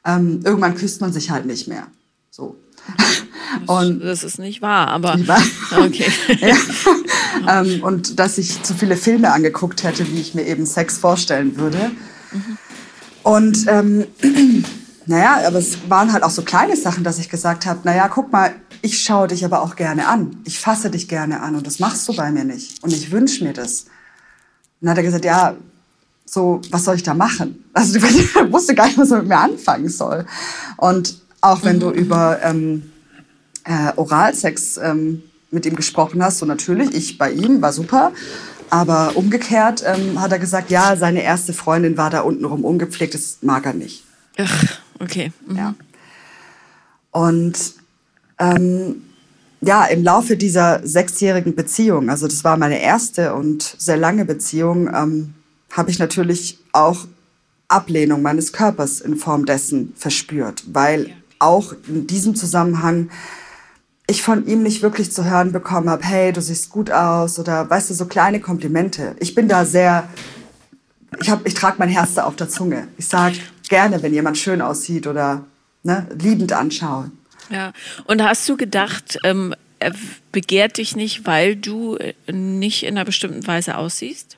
[0.05, 1.87] Ähm, irgendwann küsst man sich halt nicht mehr.
[2.31, 2.57] So.
[3.67, 5.19] Und das ist nicht wahr, aber
[5.79, 6.11] okay.
[6.41, 7.61] ja.
[7.61, 11.57] ähm, und dass ich zu viele Filme angeguckt hätte, wie ich mir eben Sex vorstellen
[11.57, 11.91] würde.
[12.33, 12.59] Mhm.
[13.23, 14.07] Und ähm,
[15.11, 18.31] naja, aber es waren halt auch so kleine Sachen, dass ich gesagt habe, naja, guck
[18.31, 20.37] mal, ich schaue dich aber auch gerne an.
[20.45, 22.81] Ich fasse dich gerne an und das machst du bei mir nicht.
[22.85, 23.81] Und ich wünsche mir das.
[23.83, 25.57] Und dann hat er gesagt, ja,
[26.25, 27.65] so, was soll ich da machen?
[27.73, 30.27] Also du wusste gar nicht, was er mit mir anfangen soll.
[30.77, 31.95] Und auch wenn du mhm.
[31.95, 32.93] über ähm,
[33.65, 38.13] äh, Oralsex ähm, mit ihm gesprochen hast, so natürlich, ich bei ihm, war super.
[38.71, 43.39] Aber umgekehrt ähm, hat er gesagt, ja, seine erste Freundin war da untenrum ungepflegt, das
[43.43, 44.05] mag er nicht.
[44.39, 45.33] Ach, okay.
[45.47, 45.57] Mhm.
[45.57, 45.75] Ja.
[47.11, 47.75] Und
[48.39, 49.03] ähm,
[49.61, 54.89] ja, im Laufe dieser sechsjährigen Beziehung, also das war meine erste und sehr lange Beziehung,
[54.95, 55.35] ähm,
[55.73, 57.07] habe ich natürlich auch
[57.69, 63.11] Ablehnung meines Körpers in Form dessen verspürt, weil auch in diesem Zusammenhang
[64.07, 67.71] ich von ihm nicht wirklich zu hören bekommen habe, hey, du siehst gut aus oder
[67.71, 69.15] weißt du, so kleine Komplimente.
[69.21, 70.09] Ich bin da sehr,
[71.21, 72.89] ich, hab, ich trage mein Herz da auf der Zunge.
[72.97, 73.37] Ich sage
[73.71, 75.47] gerne, wenn jemand schön aussieht oder
[75.83, 77.13] ne, liebend anschauen.
[77.49, 77.73] Ja,
[78.05, 79.95] und hast du gedacht, ähm, er
[80.31, 84.37] begehrt dich nicht, weil du äh, nicht in einer bestimmten Weise aussiehst?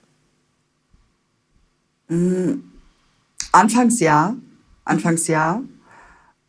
[2.06, 2.62] Mhm.
[3.50, 4.36] Anfangs ja,
[4.84, 5.60] anfangs ja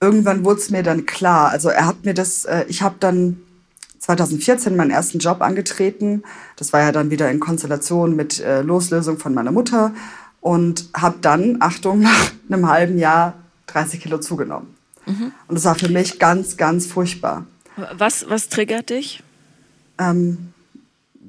[0.03, 1.49] irgendwann wurde es mir dann klar.
[1.49, 3.37] Also er hat mir das, äh, ich habe dann
[3.99, 6.23] 2014 meinen ersten Job angetreten.
[6.57, 9.93] Das war ja dann wieder in Konstellation mit äh, Loslösung von meiner Mutter
[10.43, 13.33] und habe dann, Achtung, nach einem halben Jahr
[13.67, 14.75] 30 Kilo zugenommen.
[15.05, 15.31] Mhm.
[15.47, 17.47] Und das war für mich ganz, ganz furchtbar.
[17.97, 19.23] Was, was triggert dich?
[19.97, 20.53] Ähm,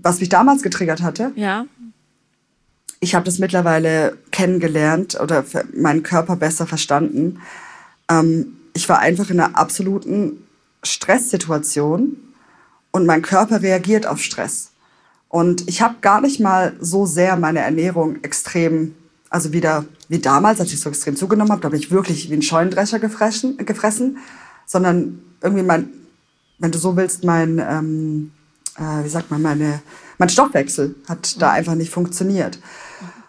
[0.02, 1.32] was mich damals getriggert hatte?
[1.36, 1.64] Ja.
[3.00, 7.40] Ich habe das mittlerweile kennengelernt oder meinen Körper besser verstanden.
[8.10, 10.44] Ähm, ich war einfach in einer absoluten
[10.82, 12.16] Stresssituation
[12.90, 14.72] und mein Körper reagiert auf Stress.
[15.28, 18.94] Und ich habe gar nicht mal so sehr meine Ernährung extrem,
[19.34, 22.34] also wieder wie damals, als ich so extrem zugenommen habe, da habe ich wirklich wie
[22.34, 24.18] ein Scheunendrescher gefressen, gefressen
[24.64, 25.88] sondern irgendwie mein,
[26.60, 28.30] wenn du so willst, mein, ähm,
[28.76, 29.82] äh, wie sagt man, meine,
[30.18, 32.60] mein Stoffwechsel hat da einfach nicht funktioniert.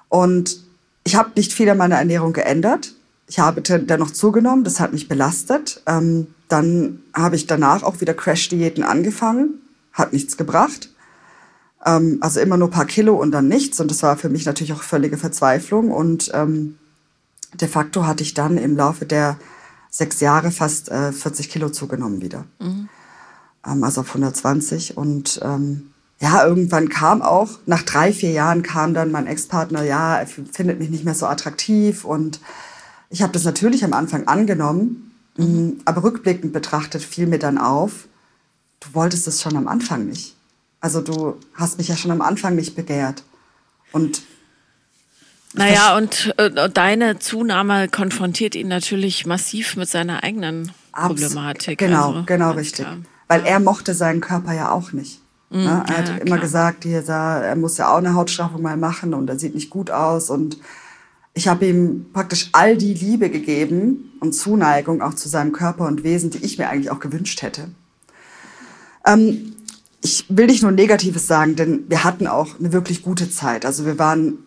[0.07, 0.61] Und
[1.03, 2.93] ich habe nicht viel an meiner Ernährung geändert.
[3.27, 5.81] Ich habe dennoch zugenommen, das hat mich belastet.
[5.87, 9.55] Ähm, dann habe ich danach auch wieder Crash-Diäten angefangen,
[9.91, 10.89] hat nichts gebracht.
[11.85, 13.79] Ähm, also immer nur ein paar Kilo und dann nichts.
[13.79, 15.91] Und das war für mich natürlich auch völlige Verzweiflung.
[15.91, 16.77] Und ähm,
[17.53, 19.37] de facto hatte ich dann im Laufe der
[19.89, 22.45] sechs Jahre fast äh, 40 Kilo zugenommen wieder.
[22.59, 22.89] Mhm.
[23.65, 24.97] Ähm, also auf 120.
[24.97, 30.17] Und ähm, ja, irgendwann kam auch, nach drei, vier Jahren kam dann mein Ex-Partner, ja,
[30.17, 32.05] er findet mich nicht mehr so attraktiv.
[32.05, 32.39] Und
[33.09, 35.05] ich habe das natürlich am Anfang angenommen
[35.37, 35.81] Mhm.
[35.85, 38.07] Aber rückblickend betrachtet fiel mir dann auf,
[38.79, 40.34] du wolltest es schon am Anfang nicht.
[40.85, 43.23] Also du hast mich ja schon am Anfang nicht begehrt.
[43.91, 44.21] Und
[45.53, 51.79] naja, und äh, deine Zunahme konfrontiert ihn natürlich massiv mit seiner eigenen Problematik.
[51.79, 52.85] Genau, also, genau richtig.
[52.85, 52.97] Klar.
[53.27, 55.21] Weil er mochte seinen Körper ja auch nicht.
[55.49, 55.83] Mhm, ne?
[55.87, 59.27] Er hat ja, immer gesagt, hier, er muss ja auch eine Hautstraffung mal machen und
[59.27, 60.57] er sieht nicht gut aus und
[61.33, 66.03] ich habe ihm praktisch all die Liebe gegeben und Zuneigung auch zu seinem Körper und
[66.03, 67.69] Wesen, die ich mir eigentlich auch gewünscht hätte.
[69.03, 69.55] Ähm,
[70.05, 73.65] ich will nicht nur Negatives sagen, denn wir hatten auch eine wirklich gute Zeit.
[73.65, 74.37] Also wir waren,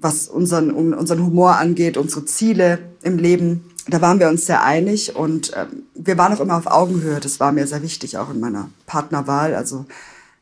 [0.00, 4.62] was unseren, um, unseren Humor angeht, unsere Ziele im Leben, da waren wir uns sehr
[4.62, 7.18] einig und ähm, wir waren auch immer auf Augenhöhe.
[7.18, 9.56] Das war mir sehr wichtig, auch in meiner Partnerwahl.
[9.56, 9.86] Also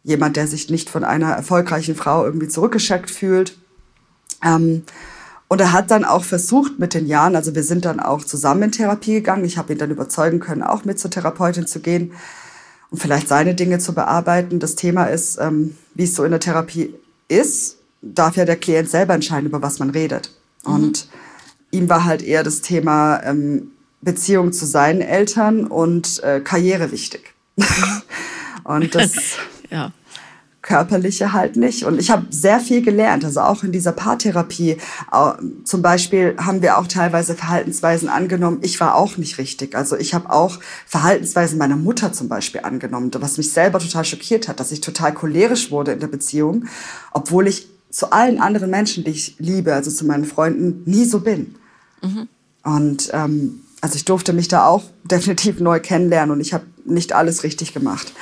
[0.05, 3.57] jemand, der sich nicht von einer erfolgreichen Frau irgendwie zurückgeschickt fühlt.
[4.44, 4.83] Ähm,
[5.49, 8.64] und er hat dann auch versucht mit den Jahren, also wir sind dann auch zusammen
[8.64, 9.46] in Therapie gegangen.
[9.46, 12.12] Ich habe ihn dann überzeugen können, auch mit zur Therapeutin zu gehen
[12.90, 14.59] und vielleicht seine Dinge zu bearbeiten.
[14.59, 16.94] Das Thema ist, ähm, wie es so in der Therapie
[17.29, 20.33] ist, darf ja der Klient selber entscheiden, über was man redet.
[20.66, 20.72] Mhm.
[20.74, 21.09] Und
[21.70, 27.35] ihm war halt eher das Thema ähm, Beziehung zu seinen Eltern und äh, Karriere wichtig.
[28.64, 29.12] und das
[29.70, 29.92] ja
[30.62, 31.85] körperliche halt nicht.
[31.85, 34.77] Und ich habe sehr viel gelernt, also auch in dieser Paartherapie.
[35.64, 38.59] Zum Beispiel haben wir auch teilweise Verhaltensweisen angenommen.
[38.62, 39.75] Ich war auch nicht richtig.
[39.75, 44.49] Also ich habe auch Verhaltensweisen meiner Mutter zum Beispiel angenommen, was mich selber total schockiert
[44.49, 46.66] hat, dass ich total cholerisch wurde in der Beziehung,
[47.12, 51.20] obwohl ich zu allen anderen Menschen, die ich liebe, also zu meinen Freunden, nie so
[51.20, 51.57] bin.
[52.03, 52.29] Mhm.
[52.62, 57.12] Und ähm, also ich durfte mich da auch definitiv neu kennenlernen und ich habe nicht
[57.14, 58.12] alles richtig gemacht.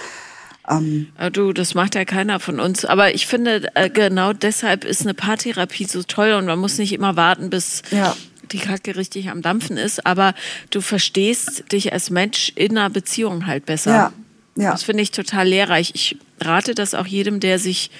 [0.68, 2.84] Ähm, du, das macht ja keiner von uns.
[2.84, 6.92] Aber ich finde, äh, genau deshalb ist eine Paartherapie so toll und man muss nicht
[6.92, 8.14] immer warten, bis ja.
[8.52, 10.06] die Kacke richtig am Dampfen ist.
[10.06, 10.34] Aber
[10.70, 13.90] du verstehst dich als Mensch in einer Beziehung halt besser.
[13.90, 14.12] Ja.
[14.58, 14.72] Ja.
[14.72, 15.92] Das finde ich total lehrreich.
[15.94, 17.92] Ich rate das auch jedem, der sich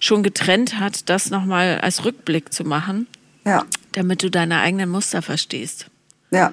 [0.00, 3.06] schon getrennt hat, das nochmal als Rückblick zu machen.
[3.44, 3.64] Ja.
[3.92, 5.86] Damit du deine eigenen Muster verstehst.
[6.32, 6.52] Ja,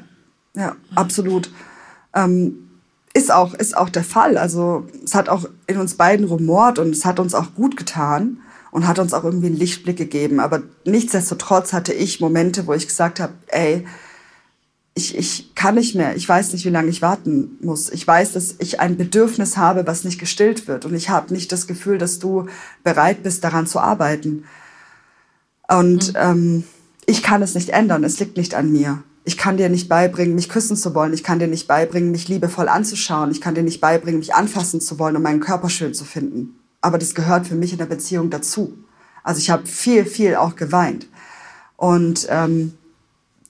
[0.56, 1.49] ja, absolut.
[2.13, 2.66] Ähm,
[3.17, 4.38] ist auch, ist auch der Fall.
[4.38, 8.38] Also es hat auch in uns beiden rumort und es hat uns auch gut getan
[8.69, 10.39] und hat uns auch irgendwie einen Lichtblick gegeben.
[10.39, 13.86] Aber nichtsdestotrotz hatte ich Momente, wo ich gesagt habe, ey,
[14.93, 16.15] ich, ich kann nicht mehr.
[16.15, 17.89] Ich weiß nicht, wie lange ich warten muss.
[17.89, 20.86] Ich weiß, dass ich ein Bedürfnis habe, was nicht gestillt wird.
[20.86, 22.47] Und ich habe nicht das Gefühl, dass du
[22.84, 24.45] bereit bist, daran zu arbeiten.
[25.67, 26.19] Und mhm.
[26.19, 26.63] ähm,
[27.08, 28.03] ich kann es nicht ändern.
[28.03, 29.01] Es liegt nicht an mir.
[29.28, 31.12] Ich kann dir nicht beibringen, mich küssen zu wollen.
[31.12, 33.30] Ich kann dir nicht beibringen, mich liebevoll anzuschauen.
[33.30, 36.58] Ich kann dir nicht beibringen, mich anfassen zu wollen und meinen Körper schön zu finden.
[36.80, 38.78] Aber das gehört für mich in der Beziehung dazu.
[39.26, 41.08] Also ich habe viel, viel auch geweint.
[41.76, 42.76] Und ähm,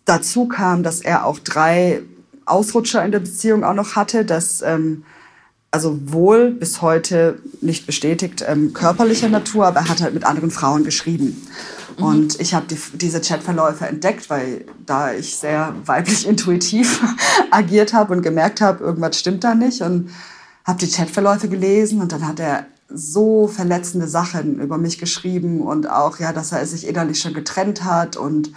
[0.05, 2.01] dazu kam, dass er auch drei
[2.47, 5.03] Ausrutscher in der Beziehung auch noch hatte, dass ähm,
[5.69, 10.49] also wohl bis heute nicht bestätigt ähm, körperlicher Natur, aber er hat halt mit anderen
[10.49, 11.39] Frauen geschrieben.
[11.97, 12.03] Mhm.
[12.03, 17.03] Und ich habe die, diese Chatverläufe entdeckt, weil da ich sehr weiblich intuitiv
[17.51, 19.81] agiert habe und gemerkt habe, irgendwas stimmt da nicht.
[19.81, 20.11] Und
[20.65, 25.89] habe die Chatverläufe gelesen und dann hat er so verletzende Sachen über mich geschrieben und
[25.89, 28.51] auch, ja, dass er sich innerlich schon getrennt hat und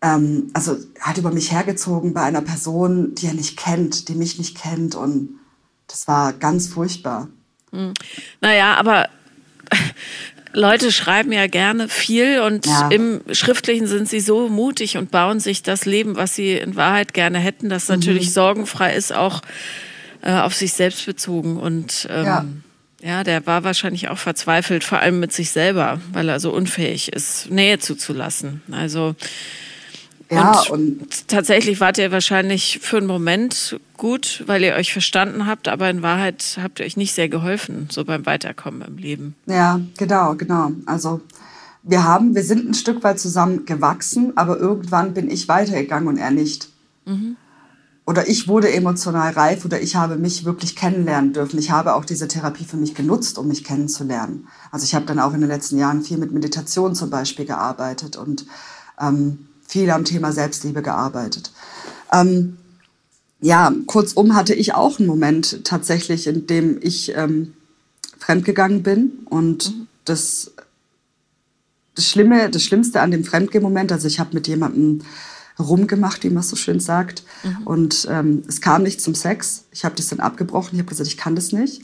[0.00, 4.38] ähm, also hat über mich hergezogen bei einer Person, die er nicht kennt, die mich
[4.38, 5.38] nicht kennt und
[5.86, 7.28] das war ganz furchtbar.
[7.72, 7.94] Hm.
[8.40, 9.08] Naja, aber
[10.52, 12.88] Leute schreiben ja gerne viel und ja.
[12.88, 17.14] im Schriftlichen sind sie so mutig und bauen sich das Leben, was sie in Wahrheit
[17.14, 17.96] gerne hätten, das mhm.
[17.96, 19.42] natürlich sorgenfrei ist, auch
[20.22, 21.56] äh, auf sich selbst bezogen.
[21.56, 22.44] Und ähm, ja.
[23.02, 27.12] ja, der war wahrscheinlich auch verzweifelt, vor allem mit sich selber, weil er so unfähig
[27.12, 28.62] ist, Nähe zuzulassen.
[28.70, 29.14] Also
[30.32, 35.46] ja, und, und, tatsächlich wart ihr wahrscheinlich für einen Moment gut, weil ihr euch verstanden
[35.46, 39.34] habt, aber in Wahrheit habt ihr euch nicht sehr geholfen, so beim Weiterkommen im Leben.
[39.46, 40.72] Ja, genau, genau.
[40.86, 41.20] Also
[41.82, 46.16] wir haben, wir sind ein Stück weit zusammen gewachsen, aber irgendwann bin ich weitergegangen und
[46.16, 46.68] er nicht.
[47.04, 47.36] Mhm.
[48.04, 51.58] Oder ich wurde emotional reif oder ich habe mich wirklich kennenlernen dürfen.
[51.58, 54.48] Ich habe auch diese Therapie für mich genutzt, um mich kennenzulernen.
[54.72, 58.16] Also ich habe dann auch in den letzten Jahren viel mit Meditation zum Beispiel gearbeitet
[58.16, 58.46] und
[59.00, 61.50] ähm, viel am Thema Selbstliebe gearbeitet.
[62.12, 62.58] Ähm,
[63.40, 67.54] ja, kurzum hatte ich auch einen Moment tatsächlich, in dem ich ähm,
[68.18, 69.12] fremdgegangen bin.
[69.30, 69.88] Und mhm.
[70.04, 70.52] das,
[71.94, 75.00] das Schlimme, das Schlimmste an dem Fremdgehen-Moment, also ich habe mit jemandem
[75.58, 77.24] rumgemacht, wie man so schön sagt.
[77.42, 77.66] Mhm.
[77.66, 79.64] Und ähm, es kam nicht zum Sex.
[79.72, 80.74] Ich habe das dann abgebrochen.
[80.74, 81.80] Ich habe gesagt, ich kann das nicht.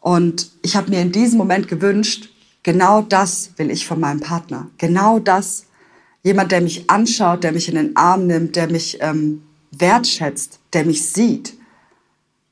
[0.00, 2.30] Und ich habe mir in diesem Moment gewünscht,
[2.62, 4.68] genau das will ich von meinem Partner.
[4.78, 5.64] Genau das
[6.24, 10.84] Jemand, der mich anschaut, der mich in den Arm nimmt, der mich ähm, wertschätzt, der
[10.84, 11.54] mich sieht.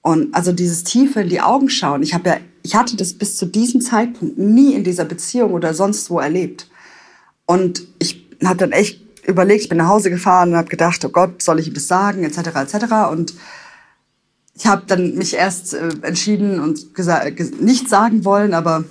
[0.02, 2.02] Und also dieses tiefe in die Augen schauen.
[2.02, 5.74] Ich habe ja, ich hatte das bis zu diesem Zeitpunkt nie in dieser Beziehung oder
[5.74, 6.68] sonst wo erlebt.
[7.46, 11.08] Und ich habe dann echt überlegt, ich bin nach Hause gefahren und habe gedacht, oh
[11.08, 13.10] Gott, soll ich ihm das sagen, etc., etc.
[13.10, 13.34] Und
[14.54, 18.84] ich habe dann mich erst äh, entschieden und gesagt, nicht sagen wollen, aber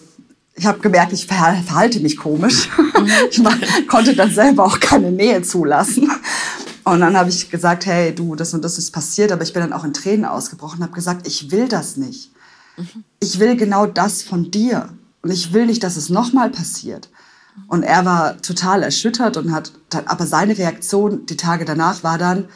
[0.61, 2.69] ich habe gemerkt, ich verhalte mich komisch.
[2.77, 3.09] Mhm.
[3.31, 6.07] ich konnte dann selber auch keine Nähe zulassen.
[6.83, 9.63] Und dann habe ich gesagt, hey, du, das und das ist passiert, aber ich bin
[9.63, 12.31] dann auch in Tränen ausgebrochen und habe gesagt, ich will das nicht.
[12.77, 13.03] Mhm.
[13.19, 14.89] Ich will genau das von dir.
[15.23, 17.09] Und ich will nicht, dass es nochmal passiert.
[17.67, 19.71] Und er war total erschüttert und hat,
[20.05, 22.49] aber seine Reaktion die Tage danach war dann,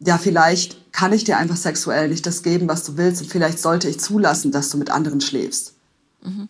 [0.00, 3.58] ja, vielleicht kann ich dir einfach sexuell nicht das geben, was du willst und vielleicht
[3.58, 5.74] sollte ich zulassen, dass du mit anderen schläfst.
[6.24, 6.48] Mhm.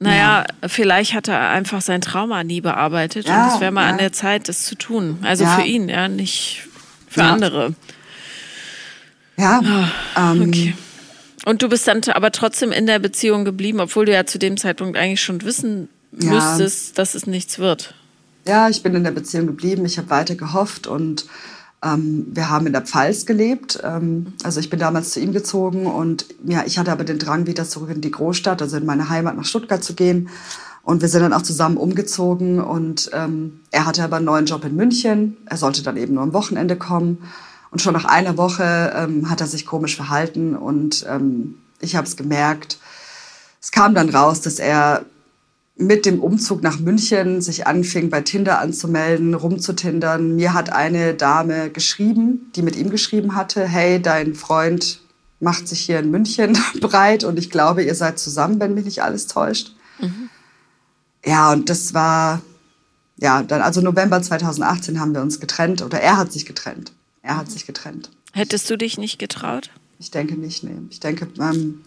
[0.00, 0.68] Naja, ja.
[0.68, 3.90] vielleicht hat er einfach sein Trauma nie bearbeitet ja, und es wäre mal ja.
[3.90, 5.18] an der Zeit, das zu tun.
[5.22, 6.68] Also für ihn, ja, nicht
[7.08, 7.74] für andere.
[9.36, 9.60] Ja.
[10.16, 10.74] Oh, okay.
[11.44, 14.56] Und du bist dann aber trotzdem in der Beziehung geblieben, obwohl du ja zu dem
[14.56, 17.94] Zeitpunkt eigentlich schon wissen müsstest, dass es nichts wird.
[18.46, 19.84] Ja, ich bin in der Beziehung geblieben.
[19.84, 21.26] Ich habe weiter gehofft und
[21.84, 23.80] ähm, wir haben in der Pfalz gelebt.
[23.84, 27.46] Ähm, also ich bin damals zu ihm gezogen und ja, ich hatte aber den Drang,
[27.46, 30.28] wieder zurück in die Großstadt, also in meine Heimat nach Stuttgart zu gehen.
[30.82, 34.64] Und wir sind dann auch zusammen umgezogen und ähm, er hatte aber einen neuen Job
[34.64, 35.36] in München.
[35.46, 37.18] Er sollte dann eben nur am Wochenende kommen.
[37.70, 42.06] Und schon nach einer Woche ähm, hat er sich komisch verhalten und ähm, ich habe
[42.06, 42.78] es gemerkt.
[43.60, 45.04] Es kam dann raus, dass er
[45.78, 50.34] mit dem Umzug nach München sich anfing, bei Tinder anzumelden, rumzutindern.
[50.34, 55.00] Mir hat eine Dame geschrieben, die mit ihm geschrieben hatte, hey, dein Freund
[55.40, 59.02] macht sich hier in München breit und ich glaube, ihr seid zusammen, wenn mich nicht
[59.04, 59.72] alles täuscht.
[60.00, 60.28] Mhm.
[61.24, 62.42] Ja, und das war,
[63.16, 66.92] ja, dann, also November 2018 haben wir uns getrennt oder er hat sich getrennt.
[67.22, 67.52] Er hat mhm.
[67.52, 68.10] sich getrennt.
[68.32, 69.70] Hättest du dich nicht getraut?
[70.00, 70.78] Ich denke nicht, nee.
[70.90, 71.82] Ich denke, ähm,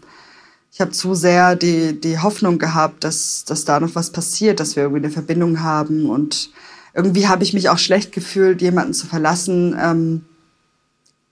[0.73, 4.75] ich habe zu sehr die, die Hoffnung gehabt, dass, dass da noch was passiert, dass
[4.75, 6.09] wir irgendwie eine Verbindung haben.
[6.09, 6.49] Und
[6.93, 10.25] irgendwie habe ich mich auch schlecht gefühlt, jemanden zu verlassen, ähm,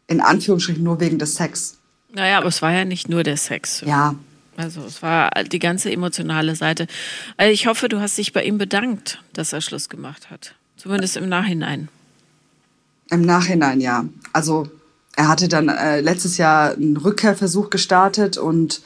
[0.08, 1.78] in Anführungsstrichen nur wegen des Sex.
[2.12, 3.82] Naja, aber es war ja nicht nur der Sex.
[3.86, 4.16] Ja.
[4.58, 6.88] Also es war die ganze emotionale Seite.
[7.38, 10.54] Also ich hoffe, du hast dich bei ihm bedankt, dass er Schluss gemacht hat.
[10.76, 11.88] Zumindest im Nachhinein.
[13.10, 14.04] Im Nachhinein, ja.
[14.34, 14.70] Also
[15.16, 18.82] er hatte dann äh, letztes Jahr einen Rückkehrversuch gestartet und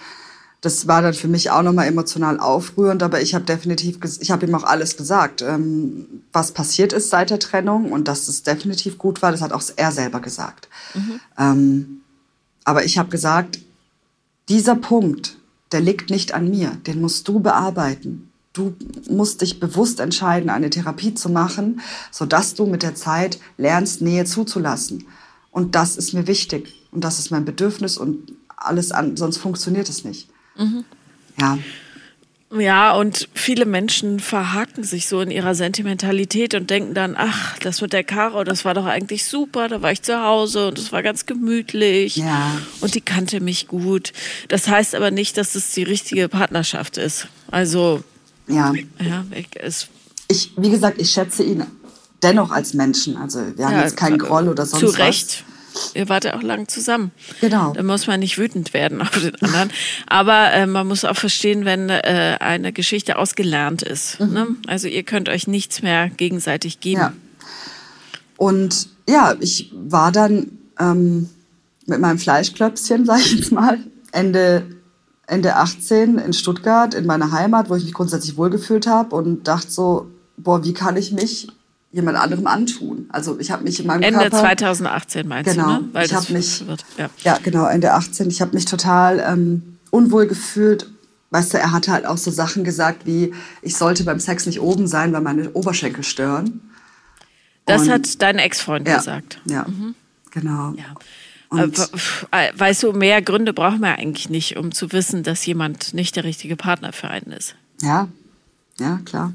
[0.63, 4.45] das war dann für mich auch nochmal emotional aufrührend, aber ich habe definitiv, ich habe
[4.45, 8.97] ihm auch alles gesagt, ähm, was passiert ist seit der Trennung und dass es definitiv
[8.97, 10.69] gut war, das hat auch er selber gesagt.
[10.93, 11.19] Mhm.
[11.37, 12.01] Ähm,
[12.63, 13.59] aber ich habe gesagt,
[14.47, 15.35] dieser Punkt,
[15.73, 18.31] der liegt nicht an mir, den musst du bearbeiten.
[18.53, 18.73] Du
[19.09, 24.23] musst dich bewusst entscheiden, eine Therapie zu machen, sodass du mit der Zeit lernst, Nähe
[24.23, 25.07] zuzulassen.
[25.51, 29.89] Und das ist mir wichtig und das ist mein Bedürfnis und alles an, sonst funktioniert
[29.89, 30.29] es nicht.
[30.55, 30.85] Mhm.
[31.39, 31.57] Ja.
[32.55, 37.81] Ja, und viele Menschen verhaken sich so in ihrer Sentimentalität und denken dann, ach, das
[37.81, 40.91] mit der Caro, das war doch eigentlich super, da war ich zu Hause und es
[40.91, 42.51] war ganz gemütlich ja.
[42.79, 44.13] und die kannte mich gut.
[44.49, 47.27] Das heißt aber nicht, dass es die richtige Partnerschaft ist.
[47.49, 48.03] Also,
[48.47, 49.25] ja, ja
[49.55, 49.87] es
[50.27, 51.63] ich, wie gesagt, ich schätze ihn
[52.21, 53.17] dennoch als Menschen.
[53.17, 54.91] Also wir haben ja, jetzt keinen Groll oder sonst was.
[54.91, 55.45] Zu Recht.
[55.93, 57.11] Ihr wart ja auch lang zusammen.
[57.41, 57.73] Genau.
[57.73, 59.71] Da muss man nicht wütend werden auf den anderen.
[60.07, 64.19] Aber äh, man muss auch verstehen, wenn äh, eine Geschichte ausgelernt ist.
[64.19, 64.33] Mhm.
[64.33, 64.47] Ne?
[64.67, 67.01] Also ihr könnt euch nichts mehr gegenseitig geben.
[67.01, 67.13] Ja.
[68.37, 71.29] Und ja, ich war dann ähm,
[71.85, 73.79] mit meinem Fleischklöpschen, sag ich jetzt mal,
[74.11, 74.65] Ende,
[75.27, 79.71] Ende 18 in Stuttgart, in meiner Heimat, wo ich mich grundsätzlich wohlgefühlt habe und dachte
[79.71, 80.07] so,
[80.37, 81.47] boah, wie kann ich mich
[81.93, 83.05] jemand anderem antun?
[83.09, 84.39] Also ich habe mich in meinem Ende Körper...
[84.39, 85.89] 2018 meinst genau, du, ne?
[85.93, 86.67] Weil ich habe mich...
[86.67, 87.09] Wird, ja.
[87.23, 87.39] ja.
[87.41, 88.27] genau, Ende 18.
[88.29, 90.87] Ich habe mich total ähm, unwohl gefühlt.
[91.29, 94.59] Weißt du, er hatte halt auch so Sachen gesagt wie, ich sollte beim Sex nicht
[94.59, 96.61] oben sein, weil meine Oberschenkel stören.
[97.65, 99.39] Das Und- hat dein Ex-Freund ja, gesagt.
[99.45, 99.65] Ja,
[100.31, 100.73] genau.
[100.75, 100.95] Ja.
[101.49, 105.45] Und- pf, äh, weißt du, mehr Gründe brauchen wir eigentlich nicht, um zu wissen, dass
[105.45, 107.55] jemand nicht der richtige Partner für einen ist.
[107.81, 108.07] Ja,
[108.79, 109.33] ja, klar.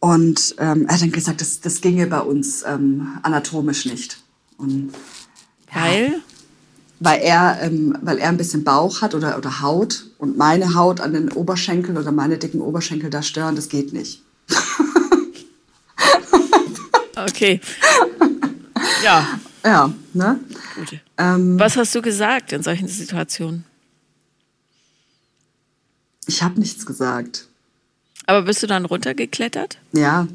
[0.00, 4.18] Und ähm, er hat dann gesagt, das, das ginge bei uns ähm, anatomisch nicht.
[4.56, 4.92] Und
[5.72, 6.22] Weil,
[7.00, 11.00] weil er, ähm, weil er ein bisschen Bauch hat oder, oder Haut und meine Haut
[11.00, 14.22] an den Oberschenkeln oder meine dicken Oberschenkel da stören, das geht nicht.
[17.16, 17.60] okay.
[19.04, 19.26] ja,
[19.64, 20.40] Ja, ne?
[20.76, 20.98] gut.
[21.18, 23.64] Ähm, Was hast du gesagt in solchen Situationen?
[26.26, 27.48] ich habe nichts gesagt.
[28.26, 29.78] Aber bist du dann runtergeklettert?
[29.92, 30.26] Ja,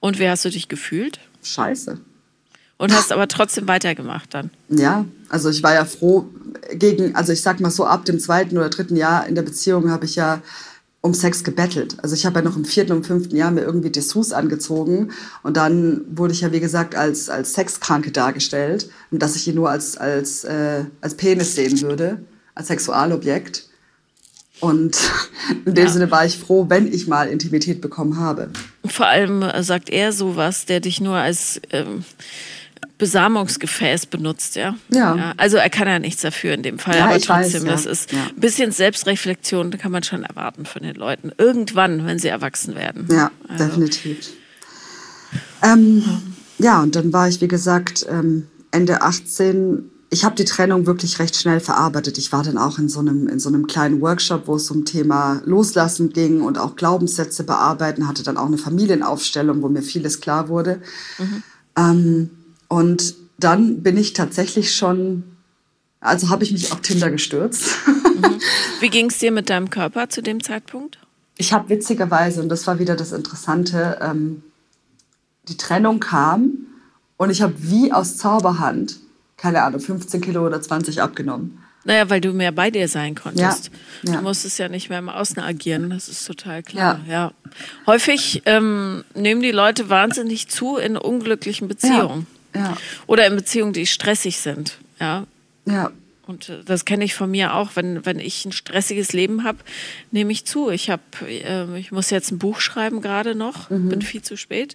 [0.00, 1.20] Und wie hast du dich gefühlt?
[1.42, 1.98] scheiße.
[2.78, 4.50] Und hast aber trotzdem weitergemacht dann.
[4.68, 6.26] Ja, also ich war ja froh
[6.72, 9.90] gegen, also ich sag mal so, ab dem zweiten oder dritten Jahr in der Beziehung
[9.90, 10.42] habe ich ja
[11.00, 11.96] um Sex gebettelt.
[12.02, 15.12] Also ich habe ja noch im vierten und fünften Jahr mir irgendwie Dessous angezogen
[15.42, 19.54] und dann wurde ich ja, wie gesagt, als, als Sexkranke dargestellt und dass ich ihn
[19.54, 22.20] nur als, als, äh, als Penis sehen würde,
[22.54, 23.68] als Sexualobjekt.
[24.60, 24.96] Und
[25.66, 25.90] in dem Ja.
[25.92, 28.48] Sinne war ich froh, wenn ich mal Intimität bekommen habe.
[28.86, 32.04] Vor allem äh, sagt er sowas, der dich nur als ähm,
[32.98, 34.74] Besamungsgefäß benutzt, ja?
[34.88, 35.34] Ja.
[35.36, 37.72] Also er kann ja nichts dafür in dem Fall, Ja, aber ich weiß, trotzdem, ja.
[37.72, 38.18] das ist Ja.
[38.34, 41.30] ein bisschen Selbstreflexion, kann man schon erwarten von den Leuten.
[41.36, 43.06] Irgendwann, wenn sie erwachsen werden.
[43.10, 44.30] Ja, Also, definitiv.
[45.62, 46.02] Ähm,
[46.58, 49.90] ja, und dann war ich, wie gesagt, ähm, Ende 18.
[50.08, 52.16] Ich habe die Trennung wirklich recht schnell verarbeitet.
[52.16, 54.84] Ich war dann auch in so, einem, in so einem kleinen Workshop, wo es um
[54.84, 60.20] Thema Loslassen ging und auch Glaubenssätze bearbeiten, hatte dann auch eine Familienaufstellung, wo mir vieles
[60.20, 60.80] klar wurde.
[61.76, 62.30] Ähm,
[62.68, 65.24] und dann bin ich tatsächlich schon,
[66.00, 67.70] also habe ich mich auf Tinder gestürzt.
[68.80, 70.98] Wie ging es dir mit deinem Körper zu dem Zeitpunkt?
[71.36, 74.42] Ich habe witzigerweise, und das war wieder das Interessante, ähm,
[75.48, 76.52] die Trennung kam
[77.16, 78.98] und ich habe wie aus Zauberhand,
[79.36, 81.62] keine Ahnung, 15 Kilo oder 20 abgenommen.
[81.84, 83.70] Naja, weil du mehr bei dir sein konntest.
[84.02, 84.16] Ja, ja.
[84.18, 87.00] Du musstest ja nicht mehr im Außen agieren, das ist total klar.
[87.08, 87.32] Ja.
[87.86, 92.26] Häufig ähm, nehmen die Leute wahnsinnig zu in unglücklichen Beziehungen.
[92.54, 92.76] Ja,
[93.06, 94.78] Oder in Beziehungen, die stressig sind.
[94.98, 95.26] Ja.
[95.66, 95.90] ja,
[96.26, 97.70] Und äh, das kenne ich von mir auch.
[97.74, 99.58] Wenn, wenn ich ein stressiges Leben habe,
[100.10, 100.70] nehme ich zu.
[100.70, 103.90] Ich, hab, äh, ich muss jetzt ein Buch schreiben gerade noch, Mhm.
[103.90, 104.74] bin viel zu spät.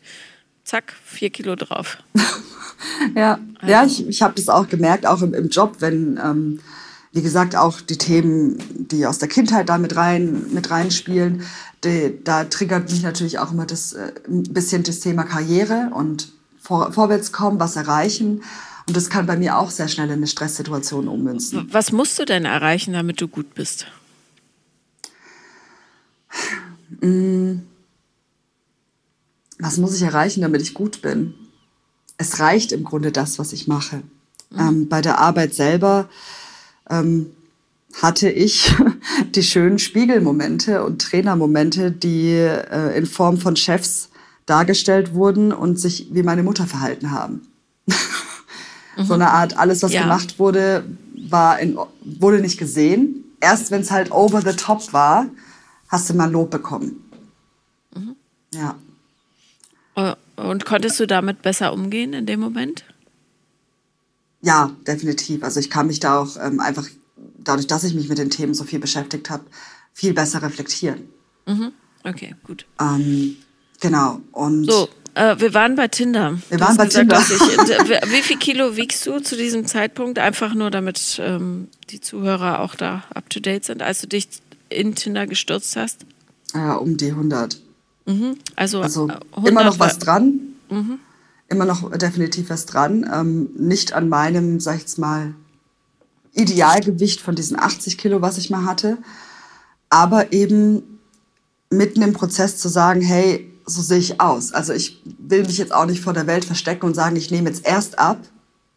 [0.64, 1.97] Zack, vier Kilo drauf.
[3.16, 3.39] ja.
[3.66, 6.59] Ja, ich, ich habe das auch gemerkt, auch im, im Job, wenn, ähm,
[7.12, 8.57] wie gesagt, auch die Themen,
[8.89, 11.43] die aus der Kindheit da mit, rein, mit reinspielen,
[11.84, 16.32] die, da triggert mich natürlich auch immer das, äh, ein bisschen das Thema Karriere und
[16.59, 18.43] vor, vorwärts kommen, was erreichen.
[18.88, 21.68] Und das kann bei mir auch sehr schnell in eine Stresssituation ummünzen.
[21.72, 23.88] Was musst du denn erreichen, damit du gut bist?
[29.62, 31.34] Was muss ich erreichen, damit ich gut bin?
[32.18, 34.01] Es reicht im Grunde das, was ich mache.
[34.57, 36.09] Ähm, bei der Arbeit selber
[36.89, 37.28] ähm,
[38.01, 38.74] hatte ich
[39.36, 44.09] die schönen Spiegelmomente und Trainermomente, die äh, in Form von Chefs
[44.45, 47.41] dargestellt wurden und sich wie meine Mutter verhalten haben.
[48.97, 50.01] So eine Art, alles, was Ja.
[50.01, 50.84] gemacht wurde,
[51.30, 53.24] war in, wurde nicht gesehen.
[53.39, 55.28] Erst wenn es halt over the top war,
[55.88, 57.01] hast du mal Lob bekommen.
[58.53, 58.76] Ja.
[59.96, 62.84] Äh, Und konntest du damit besser umgehen in dem Moment?
[64.42, 65.44] Ja, definitiv.
[65.44, 66.88] Also ich kann mich da auch ähm, einfach,
[67.38, 69.44] dadurch, dass ich mich mit den Themen so viel beschäftigt habe,
[69.94, 71.10] viel besser reflektieren.
[72.04, 72.66] Okay, gut.
[72.80, 73.36] Ähm,
[73.80, 74.22] genau.
[74.32, 76.39] Und So, äh, wir waren bei Tinder.
[76.50, 77.18] Wir waren bei Tinder.
[77.18, 77.39] dass ich,
[78.12, 80.18] wie viel Kilo wiegst du zu diesem Zeitpunkt?
[80.18, 84.28] Einfach nur, damit ähm, die Zuhörer auch da up to date sind, als du dich
[84.70, 86.06] in Tinder gestürzt hast.
[86.56, 87.60] äh, um die 100.
[88.56, 90.39] Also, Also äh, 100 immer noch was dran.
[91.47, 93.10] Immer noch definitiv was dran.
[93.14, 95.34] Ähm, nicht an meinem, sag ich jetzt mal,
[96.34, 98.97] Idealgewicht von diesen 80 Kilo, was ich mal hatte.
[99.89, 100.99] Aber eben
[101.70, 104.54] mitten im Prozess zu sagen, hey, so sehe ich aus.
[104.54, 107.49] Also ich will mich jetzt auch nicht vor der Welt verstecken und sagen, ich nehme
[107.49, 108.20] jetzt erst ab,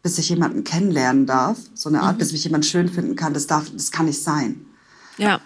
[0.03, 2.19] bis ich jemanden kennenlernen darf, so eine Art, mhm.
[2.19, 4.65] bis mich jemand schön finden kann, das darf, das kann nicht sein.
[5.17, 5.39] Ja.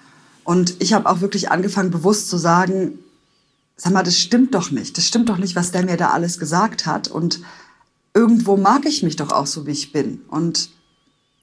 [0.43, 2.99] Und ich habe auch wirklich angefangen, bewusst zu sagen,
[3.79, 4.97] sag mal, das stimmt doch nicht.
[4.97, 7.07] Das stimmt doch nicht, was der mir da alles gesagt hat.
[7.07, 7.41] Und
[8.13, 10.21] irgendwo mag ich mich doch auch so, wie ich bin.
[10.27, 10.69] Und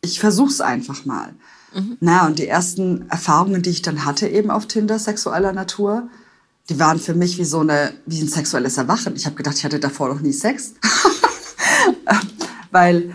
[0.02, 1.34] ich versuch's einfach mal.
[1.74, 1.96] Mhm.
[2.00, 6.08] Na, und die ersten Erfahrungen, die ich dann hatte, eben auf Tinder, sexueller Natur,
[6.68, 9.16] die waren für mich wie so eine, wie ein sexuelles Erwachen.
[9.16, 10.74] Ich habe gedacht, ich hatte davor noch nie Sex.
[12.70, 13.14] Weil,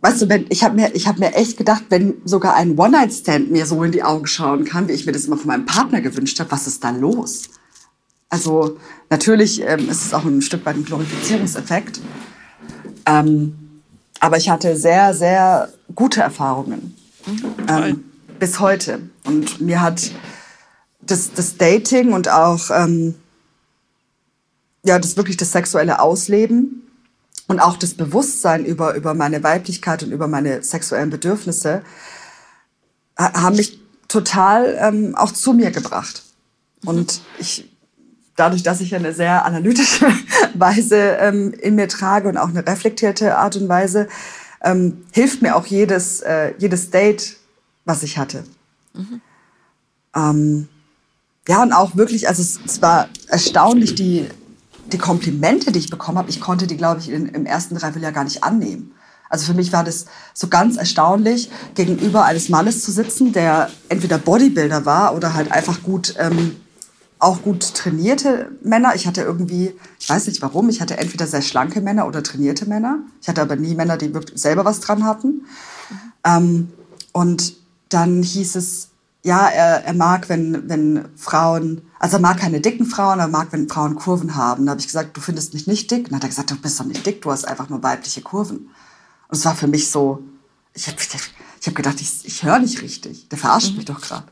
[0.00, 3.64] weißt du, wenn, ich habe mir, hab mir echt gedacht, wenn sogar ein One-Night-Stand mir
[3.64, 6.40] so in die Augen schauen kann, wie ich mir das immer von meinem Partner gewünscht
[6.40, 7.44] habe, was ist da los?
[8.28, 12.00] Also natürlich ähm, ist es auch ein Stück weit ein Glorifizierungseffekt.
[13.06, 13.80] Ähm,
[14.20, 16.96] aber ich hatte sehr, sehr gute Erfahrungen.
[17.26, 18.04] Mhm, ähm,
[18.38, 19.00] bis heute.
[19.24, 20.10] Und mir hat
[21.00, 23.14] das, das Dating und auch ähm,
[24.84, 26.82] ja, das wirklich das sexuelle Ausleben
[27.48, 31.82] und auch das Bewusstsein über, über meine Weiblichkeit und über meine sexuellen Bedürfnisse
[33.18, 36.22] haben mich total ähm, auch zu mir gebracht.
[36.84, 37.70] Und ich,
[38.36, 40.06] dadurch, dass ich eine sehr analytische
[40.54, 44.08] Weise ähm, in mir trage und auch eine reflektierte Art und Weise,
[44.62, 47.36] ähm, hilft mir auch jedes, äh, jedes Date,
[47.84, 48.44] was ich hatte.
[48.94, 49.20] Mhm.
[50.14, 50.68] Ähm,
[51.48, 54.26] ja, und auch wirklich, also es, es war erstaunlich, die,
[54.92, 58.12] die Komplimente, die ich bekommen habe, ich konnte die, glaube ich, in, im ersten Dreivierteljahr
[58.12, 58.92] gar nicht annehmen.
[59.28, 64.18] Also für mich war das so ganz erstaunlich, gegenüber eines Mannes zu sitzen, der entweder
[64.18, 66.56] Bodybuilder war oder halt einfach gut, ähm,
[67.18, 68.94] auch gut trainierte Männer.
[68.94, 72.66] Ich hatte irgendwie, ich weiß nicht warum, ich hatte entweder sehr schlanke Männer oder trainierte
[72.66, 72.98] Männer.
[73.22, 75.28] Ich hatte aber nie Männer, die wirklich selber was dran hatten.
[75.28, 76.12] Mhm.
[76.24, 76.68] Ähm,
[77.12, 77.54] und
[77.88, 78.88] dann hieß es,
[79.22, 83.48] ja, er, er mag, wenn, wenn Frauen, also er mag keine dicken Frauen, er mag,
[83.50, 84.66] wenn Frauen Kurven haben.
[84.66, 86.04] Da habe ich gesagt, du findest mich nicht dick.
[86.04, 88.20] Und dann hat er gesagt, du bist doch nicht dick, du hast einfach nur weibliche
[88.20, 88.70] Kurven.
[89.28, 90.22] Und es war für mich so,
[90.74, 90.98] ich habe
[91.60, 93.28] ich hab gedacht, ich, ich höre nicht richtig.
[93.30, 94.26] Der verarscht mich doch gerade.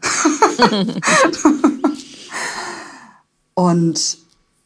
[3.55, 4.19] Und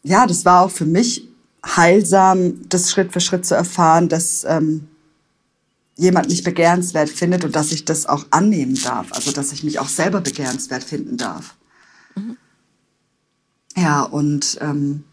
[0.02, 1.28] ja, das war auch für mich
[1.64, 4.88] heilsam, das Schritt für Schritt zu erfahren, dass ähm,
[5.96, 9.12] jemand mich begehrenswert findet und dass ich das auch annehmen darf.
[9.12, 11.56] Also, dass ich mich auch selber begehrenswert finden darf.
[12.14, 12.36] Mhm.
[13.76, 15.04] Ja, und ähm,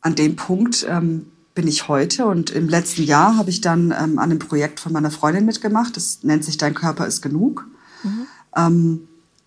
[0.00, 4.18] an dem Punkt ähm, bin ich heute und im letzten Jahr habe ich dann ähm,
[4.18, 5.96] an einem Projekt von meiner Freundin mitgemacht.
[5.96, 7.66] Das nennt sich Dein Körper ist genug.
[8.02, 8.26] Mhm.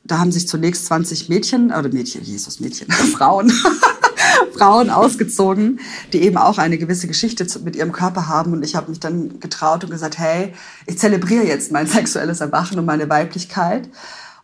[0.04, 3.52] Da haben sich zunächst 20 Mädchen, oder Mädchen, Jesus, Mädchen, Frauen
[4.58, 5.80] Frauen ausgezogen,
[6.14, 8.54] die eben auch eine gewisse Geschichte mit ihrem Körper haben.
[8.54, 10.54] Und ich habe mich dann getraut und gesagt, hey,
[10.86, 13.90] ich zelebriere jetzt mein sexuelles Erwachen und meine Weiblichkeit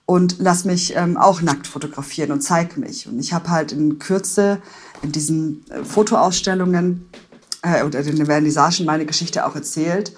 [0.06, 3.08] und lass mich ähm, auch nackt fotografieren und zeig mich.
[3.08, 4.62] Und ich habe halt in Kürze
[5.02, 7.10] in diesen äh, Fotoausstellungen
[7.62, 10.14] äh, oder in den Vernissagen meine Geschichte auch erzählt.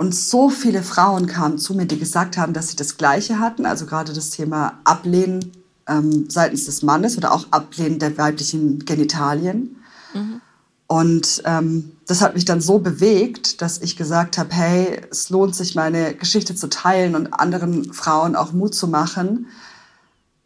[0.00, 3.66] Und so viele Frauen kamen zu mir, die gesagt haben, dass sie das Gleiche hatten,
[3.66, 5.52] also gerade das Thema Ablehnen
[5.86, 9.76] ähm, seitens des Mannes oder auch Ablehnen der weiblichen Genitalien.
[10.14, 10.40] Mhm.
[10.86, 15.54] Und ähm, das hat mich dann so bewegt, dass ich gesagt habe, hey, es lohnt
[15.54, 19.48] sich, meine Geschichte zu teilen und anderen Frauen auch Mut zu machen,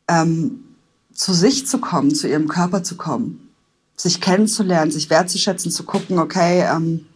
[0.09, 0.65] ähm,
[1.13, 3.51] zu sich zu kommen, zu ihrem Körper zu kommen,
[3.95, 7.07] sich kennenzulernen, sich wertzuschätzen, zu gucken, okay, ähm,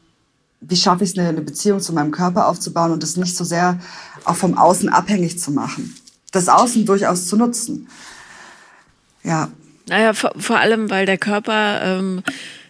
[0.60, 3.78] wie schaffe ich es, eine Beziehung zu meinem Körper aufzubauen und das nicht so sehr
[4.24, 5.96] auch vom Außen abhängig zu machen.
[6.32, 7.88] Das Außen durchaus zu nutzen.
[9.22, 9.50] Ja.
[9.88, 12.22] Naja, vor, vor allem, weil der Körper ähm,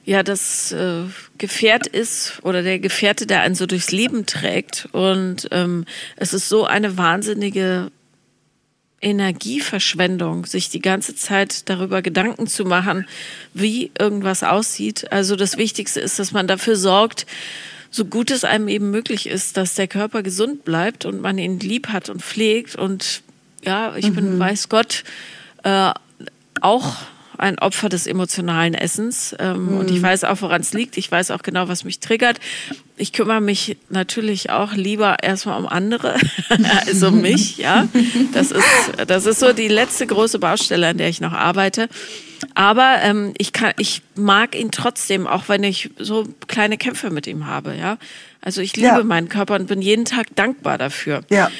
[0.04, 1.04] ja das äh,
[1.38, 4.88] Gefährt ist oder der Gefährte, der einen so durchs Leben trägt.
[4.92, 5.84] Und ähm,
[6.16, 7.90] es ist so eine wahnsinnige
[9.00, 13.06] Energieverschwendung, sich die ganze Zeit darüber Gedanken zu machen,
[13.54, 15.12] wie irgendwas aussieht.
[15.12, 17.26] Also das Wichtigste ist, dass man dafür sorgt,
[17.90, 21.58] so gut es einem eben möglich ist, dass der Körper gesund bleibt und man ihn
[21.60, 22.76] lieb hat und pflegt.
[22.76, 23.22] Und
[23.64, 24.14] ja, ich mhm.
[24.14, 25.04] bin, weiß Gott,
[25.62, 25.92] äh,
[26.60, 26.96] auch
[27.38, 29.34] ein Opfer des emotionalen Essens.
[29.38, 29.78] Ähm, mhm.
[29.78, 30.96] Und ich weiß auch, woran es liegt.
[30.98, 32.40] Ich weiß auch genau, was mich triggert.
[32.96, 36.16] Ich kümmere mich natürlich auch lieber erstmal um andere
[36.86, 37.56] als um mich.
[37.56, 37.88] Ja,
[38.34, 38.64] das ist,
[39.06, 41.88] das ist so die letzte große Baustelle, an der ich noch arbeite.
[42.54, 47.26] Aber ähm, ich kann, ich mag ihn trotzdem, auch wenn ich so kleine Kämpfe mit
[47.26, 47.74] ihm habe.
[47.74, 47.98] Ja,
[48.40, 49.04] also ich liebe ja.
[49.04, 51.22] meinen Körper und bin jeden Tag dankbar dafür.
[51.30, 51.50] Ja.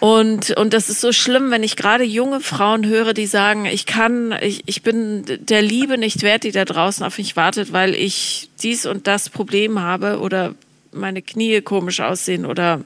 [0.00, 3.84] Und, und das ist so schlimm, wenn ich gerade junge Frauen höre, die sagen, ich
[3.84, 7.94] kann, ich, ich bin der Liebe nicht wert, die da draußen auf mich wartet, weil
[7.96, 10.54] ich dies und das Problem habe oder
[10.92, 12.82] meine Knie komisch aussehen oder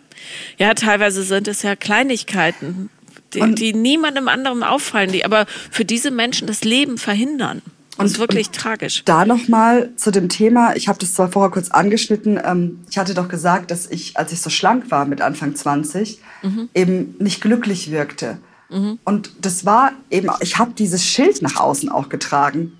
[0.58, 2.88] ja, teilweise sind es ja Kleinigkeiten,
[3.34, 7.62] die, die niemandem anderem auffallen, die aber für diese Menschen das Leben verhindern.
[7.98, 9.04] Das ist wirklich tragisch.
[9.04, 13.14] Da nochmal zu dem Thema, ich habe das zwar vorher kurz angeschnitten, ähm, ich hatte
[13.14, 16.68] doch gesagt, dass ich, als ich so schlank war mit Anfang 20, mhm.
[16.74, 18.38] eben nicht glücklich wirkte.
[18.70, 18.98] Mhm.
[19.04, 22.72] Und das war eben, ich habe dieses Schild nach außen auch getragen.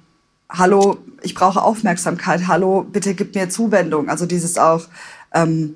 [0.48, 2.46] Hallo, ich brauche Aufmerksamkeit.
[2.48, 4.08] Hallo, bitte gib mir Zuwendung.
[4.08, 4.86] Also dieses auch
[5.34, 5.74] ähm,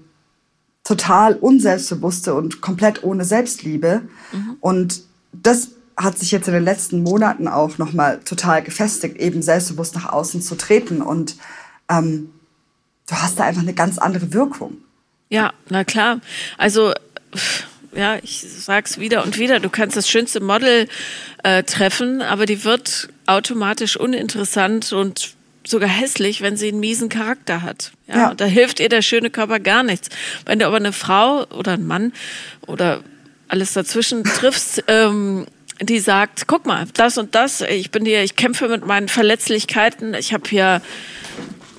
[0.87, 4.03] total unselbstbewusste und komplett ohne Selbstliebe.
[4.30, 4.57] Mhm.
[4.61, 9.97] Und das hat sich jetzt in den letzten Monaten auch nochmal total gefestigt, eben selbstbewusst
[9.97, 11.03] nach außen zu treten.
[11.03, 11.34] Und
[11.89, 12.30] ähm,
[13.09, 14.76] du hast da einfach eine ganz andere Wirkung.
[15.28, 16.20] Ja, na klar.
[16.57, 16.93] Also
[17.93, 20.87] ja, ich sag's wieder und wieder, du kannst das schönste Model
[21.43, 25.36] äh, treffen, aber die wird automatisch uninteressant und
[25.67, 27.93] sogar hässlich, wenn sie einen miesen Charakter hat.
[28.07, 28.35] Ja, ja.
[28.35, 30.09] Da hilft ihr der schöne Körper gar nichts.
[30.45, 32.12] Wenn du aber eine Frau oder einen Mann
[32.67, 33.03] oder
[33.49, 35.47] alles dazwischen triffst, ähm,
[35.81, 40.14] die sagt, guck mal, das und das, ich bin hier, ich kämpfe mit meinen Verletzlichkeiten,
[40.14, 40.81] ich habe hier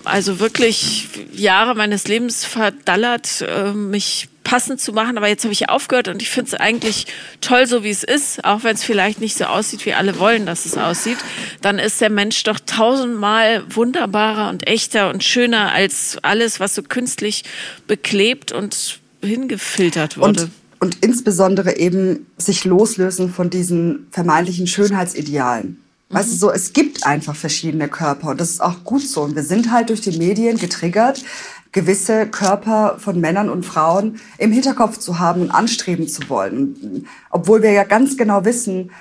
[0.07, 5.67] also wirklich Jahre meines Lebens verdallert, äh, mich passend zu machen, aber jetzt habe ich
[5.67, 7.07] aufgehört und ich finde es eigentlich
[7.41, 10.45] toll, so wie es ist, auch wenn es vielleicht nicht so aussieht, wie alle wollen,
[10.45, 11.17] dass es aussieht,
[11.61, 16.81] dann ist der Mensch doch tausendmal wunderbarer und echter und schöner als alles, was so
[16.81, 17.43] künstlich
[17.87, 20.43] beklebt und hingefiltert wurde.
[20.43, 25.81] Und und insbesondere eben sich loslösen von diesen vermeintlichen Schönheitsidealen.
[26.09, 26.15] Mhm.
[26.15, 29.23] Weißt du, so, es gibt einfach verschiedene Körper und das ist auch gut so.
[29.23, 31.23] Und wir sind halt durch die Medien getriggert,
[31.71, 37.07] gewisse Körper von Männern und Frauen im Hinterkopf zu haben und anstreben zu wollen.
[37.29, 38.91] Obwohl wir ja ganz genau wissen,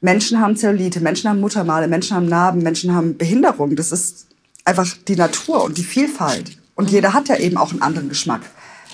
[0.00, 3.76] Menschen haben Zellulite, Menschen haben Muttermale, Menschen haben Narben, Menschen haben Behinderung.
[3.76, 4.26] Das ist
[4.64, 6.58] einfach die Natur und die Vielfalt.
[6.74, 6.94] Und mhm.
[6.94, 8.42] jeder hat ja eben auch einen anderen Geschmack.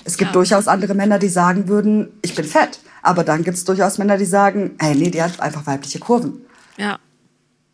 [0.05, 0.33] Es gibt ja.
[0.33, 2.79] durchaus andere Männer, die sagen würden, ich bin fett.
[3.01, 6.41] Aber dann gibt es durchaus Männer, die sagen, hey, nee, die hat einfach weibliche Kurven.
[6.77, 6.99] Ja.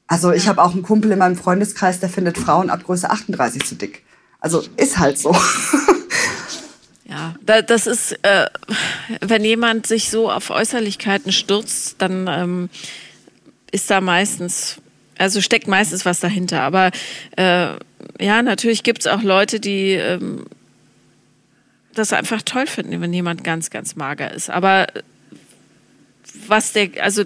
[0.07, 3.65] Also ich habe auch einen Kumpel in meinem Freundeskreis, der findet Frauen ab Größe 38
[3.65, 4.03] zu dick.
[4.39, 5.35] Also ist halt so.
[7.07, 8.47] Ja, das ist, äh,
[9.21, 12.69] wenn jemand sich so auf Äußerlichkeiten stürzt, dann ähm,
[13.71, 14.81] ist da meistens,
[15.17, 16.61] also steckt meistens was dahinter.
[16.61, 16.89] Aber
[17.37, 17.75] äh,
[18.19, 20.47] ja, natürlich gibt es auch Leute, die ähm,
[21.93, 24.49] das einfach toll finden, wenn jemand ganz, ganz mager ist.
[24.49, 24.87] Aber
[26.47, 27.23] was der, also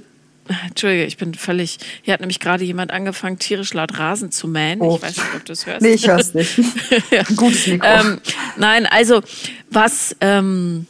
[0.68, 1.78] Entschuldige, ich bin völlig.
[2.02, 4.82] Hier hat nämlich gerade jemand angefangen, tierisch laut Rasen zu mähen.
[4.82, 4.96] Oh.
[4.96, 5.82] Ich weiß nicht, ob du es hörst.
[5.82, 6.58] Nee, ich höre es nicht.
[7.12, 7.24] ja.
[7.36, 7.88] Gutes Mikro.
[7.88, 8.20] Ähm,
[8.58, 9.22] nein, also
[9.70, 10.88] was, ähm,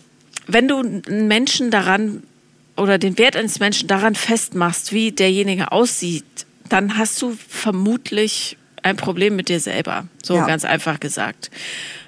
[0.47, 2.23] wenn du einen Menschen daran
[2.77, 6.25] oder den Wert eines Menschen daran festmachst, wie derjenige aussieht,
[6.69, 10.07] dann hast du vermutlich ein Problem mit dir selber.
[10.23, 10.45] So ja.
[10.45, 11.49] ganz einfach gesagt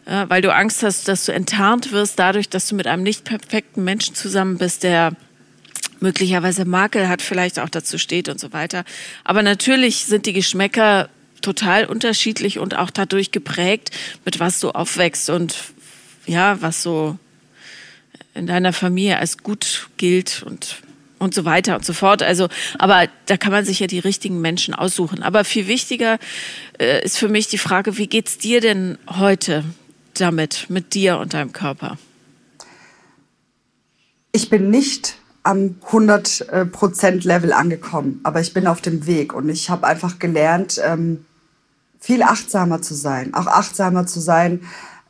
[0.05, 3.23] äh, weil du Angst hast, dass du enttarnt wirst dadurch, dass du mit einem nicht
[3.23, 5.13] perfekten Menschen zusammen bist, der
[6.01, 8.83] möglicherweise Makel hat, vielleicht auch dazu steht und so weiter.
[9.23, 11.09] Aber natürlich sind die Geschmäcker
[11.41, 13.91] total unterschiedlich und auch dadurch geprägt,
[14.25, 15.55] mit was du aufwächst und
[16.27, 17.17] ja, was so
[18.33, 20.77] in deiner Familie als gut gilt und
[21.17, 22.23] und so weiter und so fort.
[22.23, 22.49] Also,
[22.79, 25.21] aber da kann man sich ja die richtigen Menschen aussuchen.
[25.21, 26.17] Aber viel wichtiger
[26.79, 29.63] äh, ist für mich die Frage, wie geht's dir denn heute?
[30.13, 31.97] damit, mit dir und deinem Körper?
[34.31, 39.69] Ich bin nicht am 100% Level angekommen, aber ich bin auf dem Weg und ich
[39.69, 41.25] habe einfach gelernt, ähm,
[41.99, 44.61] viel achtsamer zu sein, auch achtsamer zu sein,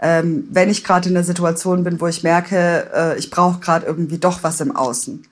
[0.02, 3.86] ähm, wenn ich gerade in der Situation bin, wo ich merke, äh, ich brauche gerade
[3.86, 5.24] irgendwie doch was im Außen.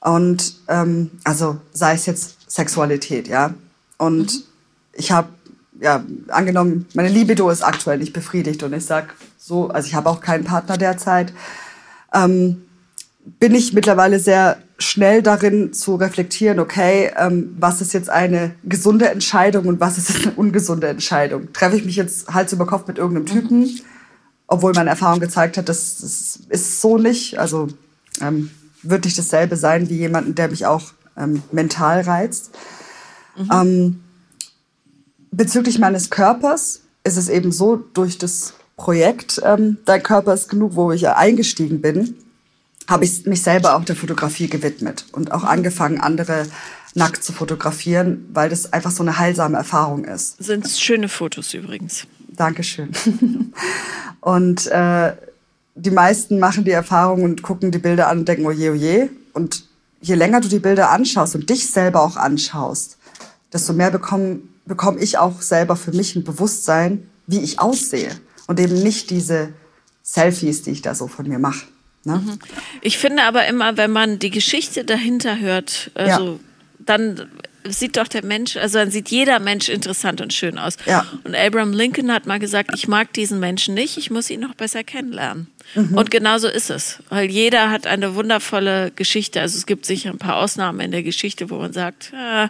[0.00, 3.54] Und ähm, also sei es jetzt Sexualität, ja.
[3.96, 4.42] Und mhm.
[4.92, 5.28] ich habe
[5.80, 10.08] ja, angenommen, meine Libido ist aktuell nicht befriedigt und ich sag so, also ich habe
[10.08, 11.32] auch keinen Partner derzeit,
[12.12, 12.63] ähm,
[13.24, 19.08] bin ich mittlerweile sehr schnell darin zu reflektieren, okay, ähm, was ist jetzt eine gesunde
[19.08, 21.52] Entscheidung und was ist eine ungesunde Entscheidung?
[21.52, 23.80] Treffe ich mich jetzt Hals über Kopf mit irgendeinem Typen,
[24.46, 27.38] obwohl meine Erfahrung gezeigt hat, das, das ist so nicht.
[27.38, 27.68] Also
[28.20, 28.50] ähm,
[28.82, 32.50] wird nicht dasselbe sein wie jemanden, der mich auch ähm, mental reizt.
[33.36, 33.50] Mhm.
[33.52, 34.00] Ähm,
[35.30, 40.74] bezüglich meines Körpers ist es eben so, durch das Projekt ähm, Dein Körper ist genug,
[40.74, 42.16] wo ich ja eingestiegen bin,
[42.88, 46.46] habe ich mich selber auch der Fotografie gewidmet und auch angefangen, andere
[46.94, 50.42] nackt zu fotografieren, weil das einfach so eine heilsame Erfahrung ist.
[50.42, 52.06] Sind schöne Fotos übrigens.
[52.28, 52.92] Dankeschön.
[54.20, 55.12] und äh,
[55.74, 59.10] die meisten machen die Erfahrung und gucken die Bilder an und denken, oje, oje.
[59.32, 59.64] Und
[60.00, 62.98] je länger du die Bilder anschaust und dich selber auch anschaust,
[63.52, 68.10] desto mehr bekomme ich auch selber für mich ein Bewusstsein, wie ich aussehe
[68.46, 69.48] und eben nicht diese
[70.02, 71.66] Selfies, die ich da so von mir mache.
[72.04, 72.16] Ne?
[72.16, 72.38] Mhm.
[72.80, 76.40] Ich finde aber immer, wenn man die Geschichte dahinter hört, also ja.
[76.78, 77.28] dann
[77.66, 80.76] sieht doch der Mensch, also dann sieht jeder Mensch interessant und schön aus.
[80.86, 81.06] Ja.
[81.24, 84.54] Und Abraham Lincoln hat mal gesagt, ich mag diesen Menschen nicht, ich muss ihn noch
[84.54, 85.48] besser kennenlernen.
[85.74, 85.94] Mhm.
[85.94, 89.40] Und genau so ist es, weil jeder hat eine wundervolle Geschichte.
[89.40, 92.48] Also es gibt sicher ein paar Ausnahmen in der Geschichte, wo man sagt, äh,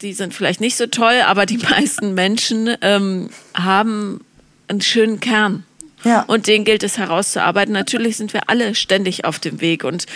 [0.00, 4.20] die sind vielleicht nicht so toll, aber die meisten Menschen ähm, haben
[4.68, 5.64] einen schönen Kern.
[6.04, 6.22] Ja.
[6.22, 7.72] Und den gilt es herauszuarbeiten.
[7.72, 10.06] Natürlich sind wir alle ständig auf dem Weg und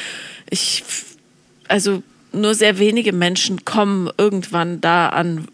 [0.51, 0.85] ich,
[1.67, 5.49] also nur sehr wenige Menschen kommen irgendwann da an,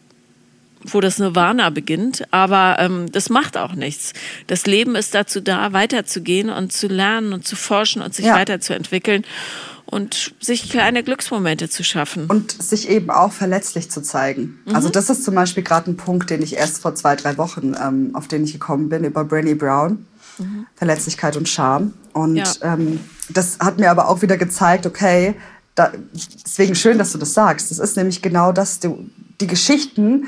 [0.82, 4.12] wo das Nirvana beginnt, aber ähm, das macht auch nichts.
[4.46, 8.34] Das Leben ist dazu da, weiterzugehen und zu lernen und zu forschen und sich ja.
[8.34, 9.24] weiterzuentwickeln
[9.86, 12.26] und sich kleine Glücksmomente zu schaffen.
[12.26, 14.58] Und sich eben auch verletzlich zu zeigen.
[14.66, 14.74] Mhm.
[14.74, 17.74] Also das ist zum Beispiel gerade ein Punkt, den ich erst vor zwei, drei Wochen,
[17.80, 20.06] ähm, auf den ich gekommen bin, über Brené Brown.
[20.38, 20.66] Mhm.
[20.74, 21.94] Verletzlichkeit und Scham.
[22.12, 22.74] Und ja.
[22.74, 25.34] ähm, das hat mir aber auch wieder gezeigt, okay,
[25.74, 25.92] da,
[26.44, 27.70] deswegen schön, dass du das sagst.
[27.70, 29.10] Das ist nämlich genau das, du,
[29.40, 30.26] die Geschichten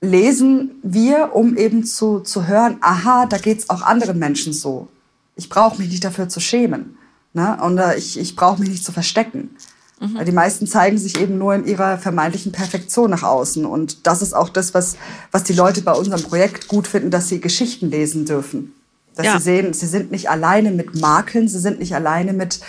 [0.00, 4.88] lesen wir, um eben zu, zu hören, aha, da geht es auch anderen Menschen so.
[5.36, 6.96] Ich brauche mich nicht dafür zu schämen.
[7.32, 7.58] Ne?
[7.60, 9.56] Und äh, ich, ich brauche mich nicht zu verstecken.
[10.00, 10.14] Mhm.
[10.14, 13.64] Weil die meisten zeigen sich eben nur in ihrer vermeintlichen Perfektion nach außen.
[13.64, 14.96] Und das ist auch das, was,
[15.30, 18.72] was die Leute bei unserem Projekt gut finden, dass sie Geschichten lesen dürfen.
[19.16, 19.38] Dass ja.
[19.38, 22.60] sie sehen, sie sind nicht alleine mit Makeln, sie sind nicht alleine mit,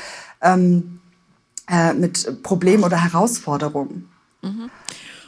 [0.41, 0.99] ähm,
[1.69, 4.09] äh, mit Problemen oder Herausforderungen.
[4.41, 4.69] Mhm.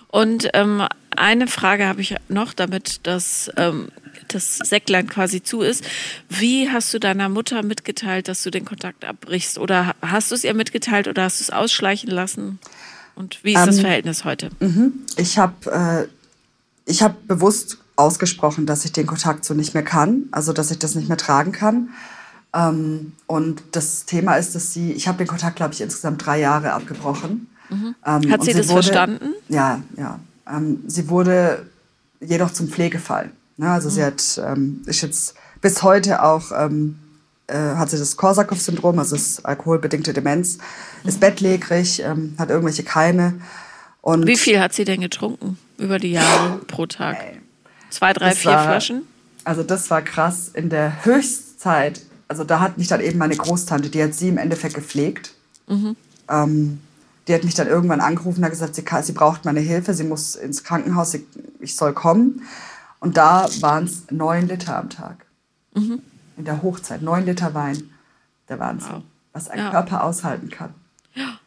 [0.09, 0.83] Und ähm,
[1.15, 3.89] eine Frage habe ich noch, damit das, ähm,
[4.27, 5.83] das Säcklein quasi zu ist.
[6.29, 9.57] Wie hast du deiner Mutter mitgeteilt, dass du den Kontakt abbrichst?
[9.57, 12.59] Oder hast du es ihr mitgeteilt oder hast du es ausschleichen lassen?
[13.15, 14.51] Und wie ist das ähm, Verhältnis heute?
[14.59, 14.93] Mhm.
[15.17, 16.07] Ich habe
[16.87, 20.79] äh, hab bewusst ausgesprochen, dass ich den Kontakt so nicht mehr kann, also dass ich
[20.79, 21.89] das nicht mehr tragen kann.
[22.53, 26.39] Ähm, und das Thema ist, dass sie, ich habe den Kontakt, glaube ich, insgesamt drei
[26.39, 27.49] Jahre abgebrochen.
[27.69, 27.95] Mhm.
[28.05, 29.33] Ähm, Hat sie, sie das wurde, verstanden?
[29.49, 30.19] Ja, ja.
[30.49, 31.65] Ähm, sie wurde
[32.21, 33.31] jedoch zum Pflegefall.
[33.57, 33.69] Ne?
[33.69, 33.93] Also mhm.
[33.93, 36.99] sie hat, ähm, ist jetzt bis heute auch, ähm,
[37.47, 40.57] äh, hat sie das Korsakow-Syndrom, also das alkoholbedingte Demenz,
[41.03, 41.09] mhm.
[41.09, 43.33] ist bettlägerig, ähm, hat irgendwelche Keime.
[44.01, 47.17] Und Wie viel hat sie denn getrunken über die Jahre pro Tag?
[47.89, 49.03] Zwei, drei, das vier war, Flaschen?
[49.43, 50.49] Also das war krass.
[50.53, 54.37] In der Höchstzeit, also da hat mich dann eben meine Großtante, die hat sie im
[54.37, 55.33] Endeffekt gepflegt.
[55.67, 55.95] Mhm.
[56.29, 56.81] Ähm,
[57.27, 60.05] die hat mich dann irgendwann angerufen und hat gesagt, sie, sie braucht meine Hilfe, sie
[60.05, 61.23] muss ins Krankenhaus, ich,
[61.59, 62.43] ich soll kommen.
[62.99, 65.25] Und da waren es neun Liter am Tag.
[65.75, 66.01] Mhm.
[66.37, 67.91] In der Hochzeit, neun Liter Wein.
[68.49, 68.93] Der Wahnsinn.
[68.93, 69.03] Wow.
[69.33, 69.71] Was ein ja.
[69.71, 70.73] Körper aushalten kann.
[71.13, 71.39] Ja.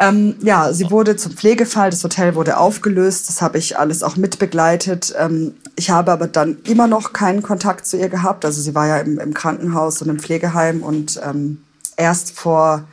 [0.00, 4.16] Ähm, ja, sie wurde zum Pflegefall, das Hotel wurde aufgelöst, das habe ich alles auch
[4.16, 5.12] mitbegleitet.
[5.18, 8.44] Ähm, ich habe aber dann immer noch keinen Kontakt zu ihr gehabt.
[8.44, 11.62] Also sie war ja im, im Krankenhaus und im Pflegeheim und ähm,
[11.96, 12.84] erst vor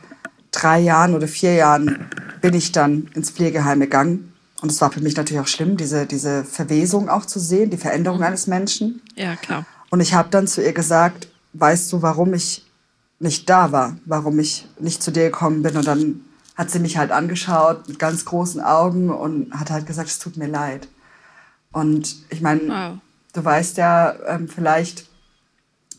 [0.50, 2.08] drei Jahren oder vier Jahren
[2.40, 4.32] bin ich dann ins Pflegeheim gegangen.
[4.62, 7.76] Und es war für mich natürlich auch schlimm, diese, diese Verwesung auch zu sehen, die
[7.76, 8.24] Veränderung mhm.
[8.24, 9.00] eines Menschen.
[9.14, 9.64] Ja, klar.
[9.90, 12.64] Und ich habe dann zu ihr gesagt, weißt du, warum ich
[13.20, 15.76] nicht da war, warum ich nicht zu dir gekommen bin.
[15.76, 16.20] Und dann
[16.56, 20.36] hat sie mich halt angeschaut mit ganz großen Augen und hat halt gesagt, es tut
[20.36, 20.88] mir leid.
[21.70, 22.98] Und ich meine, wow.
[23.34, 25.06] du weißt ja ähm, vielleicht,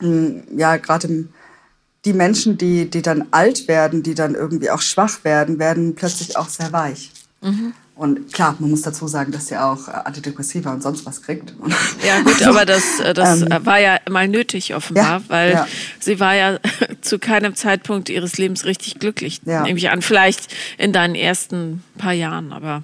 [0.01, 1.28] mh, hm, ja, gerade
[2.05, 6.38] die Menschen, die, die dann alt werden, die dann irgendwie auch schwach werden, werden plötzlich
[6.38, 7.12] auch sehr weich.
[7.41, 7.74] Mhm.
[7.97, 11.53] Und klar, man muss dazu sagen, dass sie auch Antidepressiva und sonst was kriegt.
[12.05, 15.68] Ja gut, aber das, äh, das ähm, war ja mal nötig offenbar, ja, weil ja.
[15.99, 16.60] sie war ja
[17.08, 19.64] zu keinem Zeitpunkt ihres Lebens richtig glücklich, ja.
[19.64, 20.01] nehme ich an.
[20.01, 22.84] Vielleicht in deinen ersten paar Jahren, aber...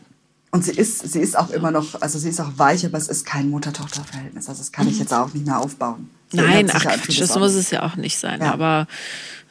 [0.51, 3.07] Und sie ist, sie ist auch immer noch, also sie ist auch weich, aber es
[3.07, 4.47] ist kein Mutter-Tochter-Verhältnis.
[4.47, 4.99] Also das kann ich mhm.
[4.99, 6.11] jetzt auch nicht mehr aufbauen.
[6.30, 8.41] Sie Nein, ach Quatsch, das muss es ja auch nicht sein.
[8.43, 8.88] Aber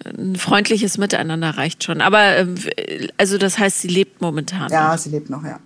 [0.04, 2.00] ein freundliches Miteinander reicht schon.
[2.00, 2.54] Aber ähm,
[3.16, 4.70] also das heißt, sie lebt momentan.
[4.70, 4.98] Ja, noch.
[4.98, 5.58] sie lebt noch, ja.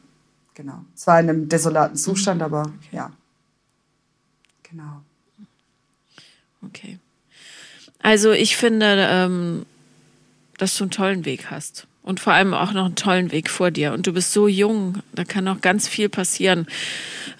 [0.54, 0.84] Genau.
[0.94, 2.96] Zwar in einem desolaten Zustand, aber okay.
[2.96, 3.10] ja.
[4.62, 5.02] Genau.
[6.62, 6.98] Okay.
[8.06, 9.66] Also ich finde, ähm,
[10.58, 11.88] dass du einen tollen Weg hast.
[12.04, 13.92] Und vor allem auch noch einen tollen Weg vor dir.
[13.92, 16.68] Und du bist so jung, da kann noch ganz viel passieren.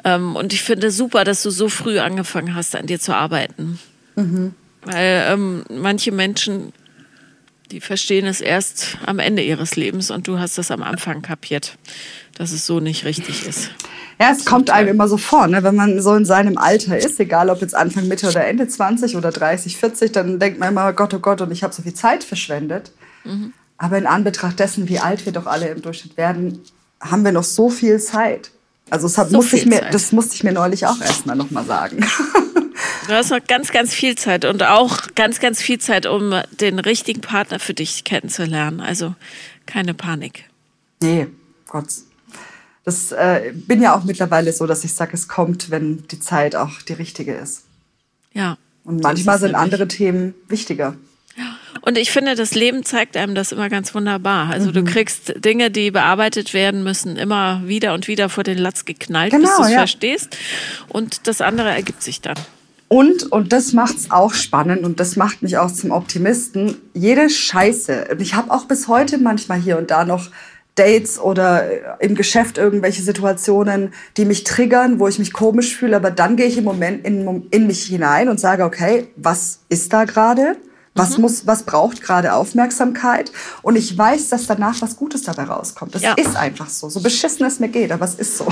[0.03, 3.79] Ähm, und ich finde super, dass du so früh angefangen hast, an dir zu arbeiten.
[4.17, 4.55] Mhm.
[4.83, 6.73] Weil ähm, manche Menschen
[7.71, 11.77] die verstehen es erst am Ende ihres Lebens und du hast es am Anfang kapiert,
[12.37, 13.71] dass es so nicht richtig ist.
[14.19, 15.63] Ja, es kommt einem immer so vor, ne?
[15.63, 19.15] wenn man so in seinem Alter ist, egal ob jetzt Anfang, Mitte oder Ende 20
[19.17, 21.93] oder 30, 40, dann denkt man immer, Gott, oh Gott, und ich habe so viel
[21.93, 22.93] Zeit verschwendet.
[23.25, 23.53] Mhm.
[23.77, 26.63] Aber in Anbetracht dessen, wie alt wir doch alle im Durchschnitt werden,
[27.01, 28.51] haben wir noch so viel Zeit.
[28.89, 32.05] Also das, so musste ich mir, das musste ich mir neulich auch erstmal nochmal sagen.
[33.07, 36.79] Du hast noch ganz, ganz viel Zeit und auch ganz, ganz viel Zeit, um den
[36.79, 38.81] richtigen Partner für dich kennenzulernen.
[38.81, 39.15] Also
[39.65, 40.45] keine Panik.
[41.01, 41.29] Nee,
[41.69, 41.87] Gott.
[42.87, 46.55] Das äh, bin ja auch mittlerweile so, dass ich sage, es kommt, wenn die Zeit
[46.55, 47.65] auch die richtige ist.
[48.33, 48.57] Ja.
[48.85, 50.95] Und manchmal sind andere Themen wichtiger.
[51.83, 54.51] Und ich finde, das Leben zeigt einem das immer ganz wunderbar.
[54.51, 54.75] Also mhm.
[54.75, 59.33] du kriegst Dinge, die bearbeitet werden müssen, immer wieder und wieder vor den Latz geknallt,
[59.33, 59.79] genau, bis du es ja.
[59.79, 60.37] verstehst.
[60.89, 62.37] Und das andere ergibt sich dann.
[62.87, 66.77] Und, und das macht's auch spannend und das macht mich auch zum Optimisten.
[66.95, 68.07] Jede Scheiße.
[68.13, 70.31] Und ich habe auch bis heute manchmal hier und da noch
[70.77, 76.11] Dates oder im Geschäft irgendwelche Situationen, die mich triggern, wo ich mich komisch fühle, aber
[76.11, 80.05] dann gehe ich im Moment in, in mich hinein und sage, okay, was ist da
[80.05, 80.57] gerade?
[80.97, 81.23] Was mhm.
[81.23, 83.31] muss, was braucht gerade Aufmerksamkeit?
[83.61, 85.95] Und ich weiß, dass danach was Gutes dabei rauskommt.
[85.95, 86.15] Das ja.
[86.15, 86.89] ist einfach so.
[86.89, 88.49] So beschissen es mir geht, aber es ist so.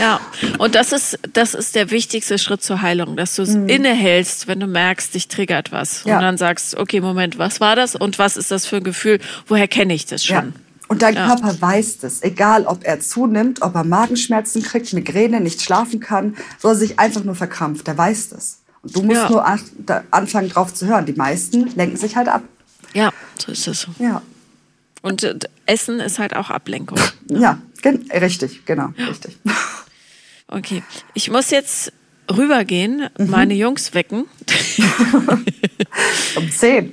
[0.00, 0.20] Ja.
[0.58, 3.68] Und das ist, das ist der wichtigste Schritt zur Heilung, dass du es mhm.
[3.68, 6.04] innehältst, wenn du merkst, dich triggert was.
[6.04, 6.16] Ja.
[6.16, 7.96] Und dann sagst, okay, Moment, was war das?
[7.96, 9.18] Und was ist das für ein Gefühl?
[9.46, 10.36] Woher kenne ich das schon?
[10.36, 10.69] Ja.
[10.90, 11.28] Und dein ja.
[11.28, 12.20] Körper weiß das.
[12.20, 17.22] Egal, ob er zunimmt, ob er Magenschmerzen kriegt, Migräne, nicht schlafen kann, soll sich einfach
[17.22, 17.86] nur verkrampft.
[17.86, 18.58] Der weiß das.
[18.82, 19.30] Und du musst ja.
[19.30, 19.46] nur
[20.10, 21.06] anfangen, drauf zu hören.
[21.06, 22.42] Die meisten lenken sich halt ab.
[22.92, 23.86] Ja, so ist es.
[24.00, 24.20] Ja.
[25.00, 26.98] Und äh, Essen ist halt auch Ablenkung.
[27.28, 27.38] Ne?
[27.38, 29.06] Ja, gen richtig, genau, ja.
[29.06, 29.38] richtig.
[30.52, 30.82] Okay,
[31.14, 31.92] ich muss jetzt
[32.28, 33.30] rübergehen, mhm.
[33.30, 34.24] meine Jungs wecken.
[36.34, 36.92] um zehn.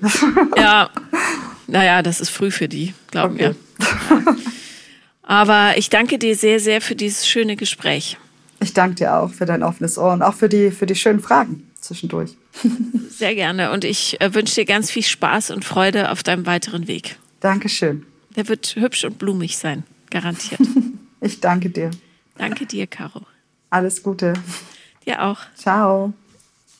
[0.55, 0.91] ja,
[1.67, 3.53] naja, das ist früh für die, glauben okay.
[3.79, 4.35] wir.
[5.23, 8.17] Aber ich danke dir sehr, sehr für dieses schöne Gespräch.
[8.59, 11.19] Ich danke dir auch für dein offenes Ohr und auch für die, für die schönen
[11.19, 12.35] Fragen zwischendurch.
[13.09, 16.87] Sehr gerne und ich äh, wünsche dir ganz viel Spaß und Freude auf deinem weiteren
[16.87, 17.17] Weg.
[17.39, 18.05] Dankeschön.
[18.35, 20.61] Der wird hübsch und blumig sein, garantiert.
[21.21, 21.91] ich danke dir.
[22.37, 23.21] Danke dir, Caro.
[23.69, 24.33] Alles Gute.
[25.05, 25.39] Dir auch.
[25.55, 26.13] Ciao.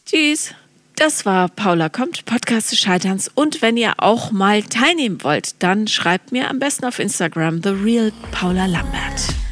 [0.05, 0.53] Tschüss.
[0.97, 3.29] Das war Paula kommt, Podcast des Scheiterns.
[3.35, 7.69] Und wenn ihr auch mal teilnehmen wollt, dann schreibt mir am besten auf Instagram The
[7.69, 9.46] Real Paula Lambert.